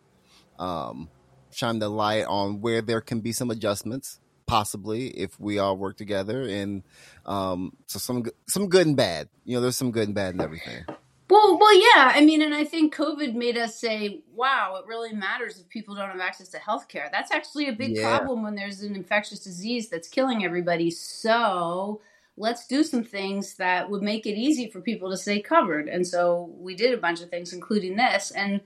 um, 0.59 1.09
shine 1.51 1.79
the 1.79 1.89
light 1.89 2.25
on 2.25 2.61
where 2.61 2.81
there 2.81 3.01
can 3.01 3.21
be 3.21 3.31
some 3.31 3.49
adjustments, 3.49 4.19
possibly 4.45 5.07
if 5.07 5.39
we 5.39 5.59
all 5.59 5.77
work 5.77 5.97
together, 5.97 6.43
and 6.43 6.83
um, 7.25 7.75
so 7.87 7.99
some 7.99 8.25
some 8.47 8.69
good 8.69 8.87
and 8.87 8.97
bad. 8.97 9.29
You 9.45 9.55
know, 9.55 9.61
there's 9.61 9.77
some 9.77 9.91
good 9.91 10.07
and 10.07 10.15
bad 10.15 10.35
in 10.35 10.41
everything. 10.41 10.85
Well, 11.29 11.57
well, 11.59 11.75
yeah. 11.75 12.11
I 12.15 12.21
mean, 12.21 12.41
and 12.41 12.53
I 12.53 12.63
think 12.63 12.95
COVID 12.95 13.33
made 13.33 13.57
us 13.57 13.77
say, 13.77 14.21
"Wow, 14.33 14.77
it 14.81 14.87
really 14.87 15.13
matters 15.13 15.59
if 15.59 15.67
people 15.67 15.93
don't 15.93 16.09
have 16.09 16.21
access 16.21 16.49
to 16.49 16.57
healthcare." 16.57 17.11
That's 17.11 17.31
actually 17.31 17.67
a 17.67 17.73
big 17.73 17.97
yeah. 17.97 18.17
problem 18.17 18.43
when 18.43 18.55
there's 18.55 18.81
an 18.81 18.95
infectious 18.95 19.39
disease 19.39 19.89
that's 19.89 20.07
killing 20.07 20.45
everybody. 20.45 20.89
So 20.89 22.01
let's 22.37 22.67
do 22.67 22.83
some 22.83 23.03
things 23.03 23.55
that 23.55 23.89
would 23.89 24.03
make 24.03 24.25
it 24.25 24.35
easy 24.37 24.69
for 24.69 24.79
people 24.79 25.09
to 25.09 25.17
stay 25.17 25.41
covered. 25.41 25.89
And 25.89 26.07
so 26.07 26.53
we 26.57 26.75
did 26.75 26.93
a 26.93 26.97
bunch 26.97 27.21
of 27.21 27.29
things, 27.29 27.51
including 27.51 27.97
this. 27.97 28.31
And 28.31 28.61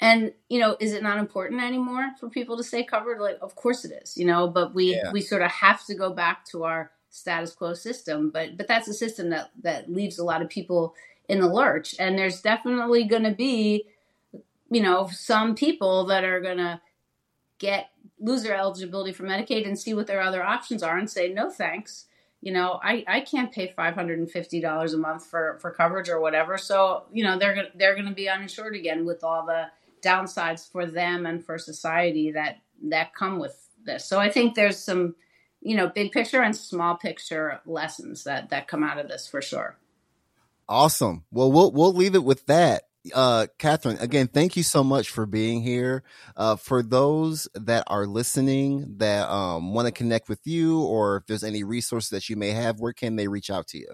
and 0.00 0.32
you 0.48 0.58
know, 0.58 0.76
is 0.80 0.94
it 0.94 1.02
not 1.02 1.18
important 1.18 1.62
anymore 1.62 2.10
for 2.18 2.28
people 2.28 2.56
to 2.56 2.64
stay 2.64 2.82
covered? 2.82 3.20
Like, 3.20 3.38
of 3.40 3.54
course 3.54 3.84
it 3.84 3.92
is. 4.02 4.16
You 4.16 4.24
know, 4.24 4.48
but 4.48 4.74
we 4.74 4.96
yeah. 4.96 5.12
we 5.12 5.20
sort 5.20 5.42
of 5.42 5.50
have 5.52 5.86
to 5.86 5.94
go 5.94 6.12
back 6.12 6.44
to 6.46 6.64
our 6.64 6.90
status 7.10 7.52
quo 7.52 7.74
system. 7.74 8.30
But 8.30 8.56
but 8.56 8.66
that's 8.66 8.88
a 8.88 8.94
system 8.94 9.30
that 9.30 9.50
that 9.62 9.92
leaves 9.92 10.18
a 10.18 10.24
lot 10.24 10.42
of 10.42 10.48
people 10.48 10.96
in 11.28 11.40
the 11.40 11.48
lurch. 11.48 11.94
And 11.98 12.18
there's 12.18 12.40
definitely 12.40 13.04
going 13.04 13.22
to 13.24 13.32
be, 13.34 13.86
you 14.70 14.82
know, 14.82 15.08
some 15.10 15.54
people 15.54 16.06
that 16.06 16.24
are 16.24 16.40
going 16.40 16.58
to 16.58 16.80
get 17.58 17.90
lose 18.20 18.42
their 18.42 18.56
eligibility 18.56 19.12
for 19.12 19.24
Medicaid 19.24 19.66
and 19.66 19.78
see 19.78 19.94
what 19.94 20.06
their 20.06 20.20
other 20.20 20.42
options 20.42 20.82
are 20.82 20.96
and 20.96 21.10
say 21.10 21.32
no 21.32 21.50
thanks. 21.50 22.06
You 22.40 22.52
know, 22.52 22.78
I, 22.82 23.04
I 23.08 23.20
can't 23.20 23.52
pay 23.52 23.72
five 23.74 23.94
hundred 23.94 24.18
and 24.18 24.30
fifty 24.30 24.60
dollars 24.60 24.92
a 24.92 24.98
month 24.98 25.26
for, 25.26 25.58
for 25.60 25.70
coverage 25.70 26.08
or 26.08 26.20
whatever. 26.20 26.58
So 26.58 27.04
you 27.12 27.24
know 27.24 27.38
they're 27.38 27.68
they're 27.74 27.94
going 27.94 28.08
to 28.08 28.14
be 28.14 28.28
uninsured 28.28 28.76
again 28.76 29.06
with 29.06 29.24
all 29.24 29.46
the 29.46 29.68
downsides 30.02 30.70
for 30.70 30.84
them 30.84 31.24
and 31.24 31.44
for 31.44 31.56
society 31.56 32.32
that 32.32 32.58
that 32.82 33.14
come 33.14 33.38
with 33.38 33.68
this. 33.84 34.04
So 34.04 34.20
I 34.20 34.30
think 34.30 34.54
there's 34.54 34.78
some 34.78 35.14
you 35.62 35.74
know 35.74 35.88
big 35.88 36.12
picture 36.12 36.42
and 36.42 36.54
small 36.54 36.96
picture 36.96 37.60
lessons 37.64 38.24
that 38.24 38.50
that 38.50 38.68
come 38.68 38.84
out 38.84 38.98
of 38.98 39.08
this 39.08 39.26
for 39.26 39.40
sure. 39.40 39.78
Awesome. 40.68 41.24
Well, 41.30 41.52
we'll 41.52 41.72
we'll 41.72 41.94
leave 41.94 42.14
it 42.14 42.24
with 42.24 42.46
that 42.46 42.84
uh, 43.12 43.48
Katherine, 43.58 43.98
again, 43.98 44.28
thank 44.28 44.56
you 44.56 44.62
so 44.62 44.82
much 44.82 45.10
for 45.10 45.26
being 45.26 45.60
here. 45.62 46.02
Uh, 46.36 46.56
for 46.56 46.82
those 46.82 47.46
that 47.54 47.84
are 47.86 48.06
listening 48.06 48.94
that 48.98 49.28
um, 49.28 49.74
want 49.74 49.84
to 49.86 49.92
connect 49.92 50.30
with 50.30 50.46
you, 50.46 50.80
or 50.80 51.18
if 51.18 51.26
there's 51.26 51.44
any 51.44 51.62
resources 51.64 52.08
that 52.10 52.30
you 52.30 52.36
may 52.36 52.50
have, 52.50 52.80
where 52.80 52.94
can 52.94 53.16
they 53.16 53.26
reach 53.28 53.50
out 53.50 53.66
to 53.68 53.78
you? 53.78 53.88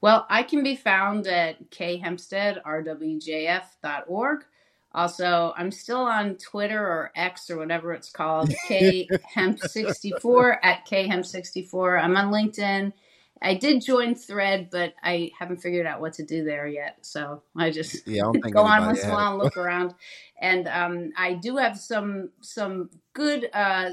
Well, 0.00 0.26
I 0.28 0.42
can 0.42 0.62
be 0.62 0.76
found 0.76 1.26
at 1.26 1.70
khempstead.rwjf.org. 1.70 4.44
Also, 4.92 5.54
I'm 5.56 5.72
still 5.72 6.02
on 6.02 6.36
Twitter 6.36 6.80
or 6.80 7.10
X 7.16 7.50
or 7.50 7.58
whatever 7.58 7.92
it's 7.92 8.10
called, 8.10 8.54
khemp64 8.68 10.58
at 10.62 10.86
khemp64. 10.86 12.02
I'm 12.02 12.16
on 12.16 12.32
LinkedIn 12.32 12.94
I 13.42 13.54
did 13.54 13.84
join 13.84 14.14
Thread, 14.14 14.68
but 14.70 14.94
I 15.02 15.30
haven't 15.38 15.58
figured 15.58 15.86
out 15.86 16.00
what 16.00 16.14
to 16.14 16.24
do 16.24 16.44
there 16.44 16.66
yet. 16.66 16.98
So 17.02 17.42
I 17.56 17.70
just 17.70 18.06
yeah, 18.06 18.30
I 18.44 18.50
go 18.50 18.62
on 18.62 18.86
once 18.86 19.02
in 19.02 19.10
a 19.10 19.12
while 19.12 19.32
and 19.32 19.42
look 19.42 19.56
around. 19.58 19.94
And 20.40 20.68
um, 20.68 21.12
I 21.16 21.34
do 21.34 21.56
have 21.56 21.78
some 21.78 22.30
some 22.40 22.90
good 23.12 23.48
uh, 23.52 23.90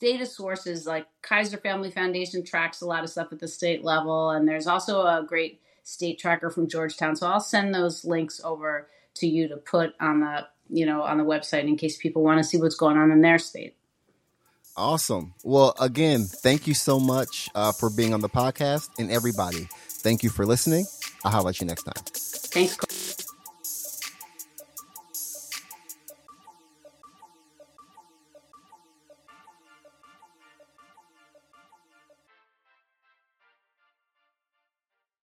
data 0.00 0.26
sources 0.26 0.86
like 0.86 1.06
Kaiser 1.22 1.58
Family 1.58 1.90
Foundation 1.90 2.44
tracks 2.44 2.80
a 2.80 2.86
lot 2.86 3.04
of 3.04 3.10
stuff 3.10 3.32
at 3.32 3.38
the 3.38 3.48
state 3.48 3.84
level, 3.84 4.30
and 4.30 4.48
there's 4.48 4.66
also 4.66 5.02
a 5.02 5.24
great 5.26 5.60
state 5.82 6.18
tracker 6.18 6.50
from 6.50 6.68
Georgetown. 6.68 7.16
So 7.16 7.26
I'll 7.26 7.40
send 7.40 7.74
those 7.74 8.04
links 8.04 8.40
over 8.44 8.88
to 9.14 9.26
you 9.26 9.48
to 9.48 9.56
put 9.56 9.94
on 10.00 10.20
the 10.20 10.46
you 10.68 10.86
know 10.86 11.02
on 11.02 11.18
the 11.18 11.24
website 11.24 11.66
in 11.66 11.76
case 11.76 11.96
people 11.96 12.22
want 12.22 12.38
to 12.38 12.44
see 12.44 12.58
what's 12.58 12.76
going 12.76 12.96
on 12.96 13.10
in 13.10 13.22
their 13.22 13.38
state. 13.38 13.76
Awesome. 14.80 15.34
Well, 15.44 15.74
again, 15.78 16.24
thank 16.24 16.66
you 16.66 16.72
so 16.72 16.98
much 16.98 17.50
uh, 17.54 17.72
for 17.72 17.90
being 17.90 18.14
on 18.14 18.22
the 18.22 18.30
podcast, 18.30 18.88
and 18.98 19.10
everybody, 19.10 19.68
thank 20.02 20.22
you 20.22 20.30
for 20.30 20.46
listening. 20.46 20.86
I'll 21.22 21.30
holler 21.30 21.50
at 21.50 21.60
you 21.60 21.66
next 21.66 21.82
time. 21.82 22.02
Thanks. 22.02 22.76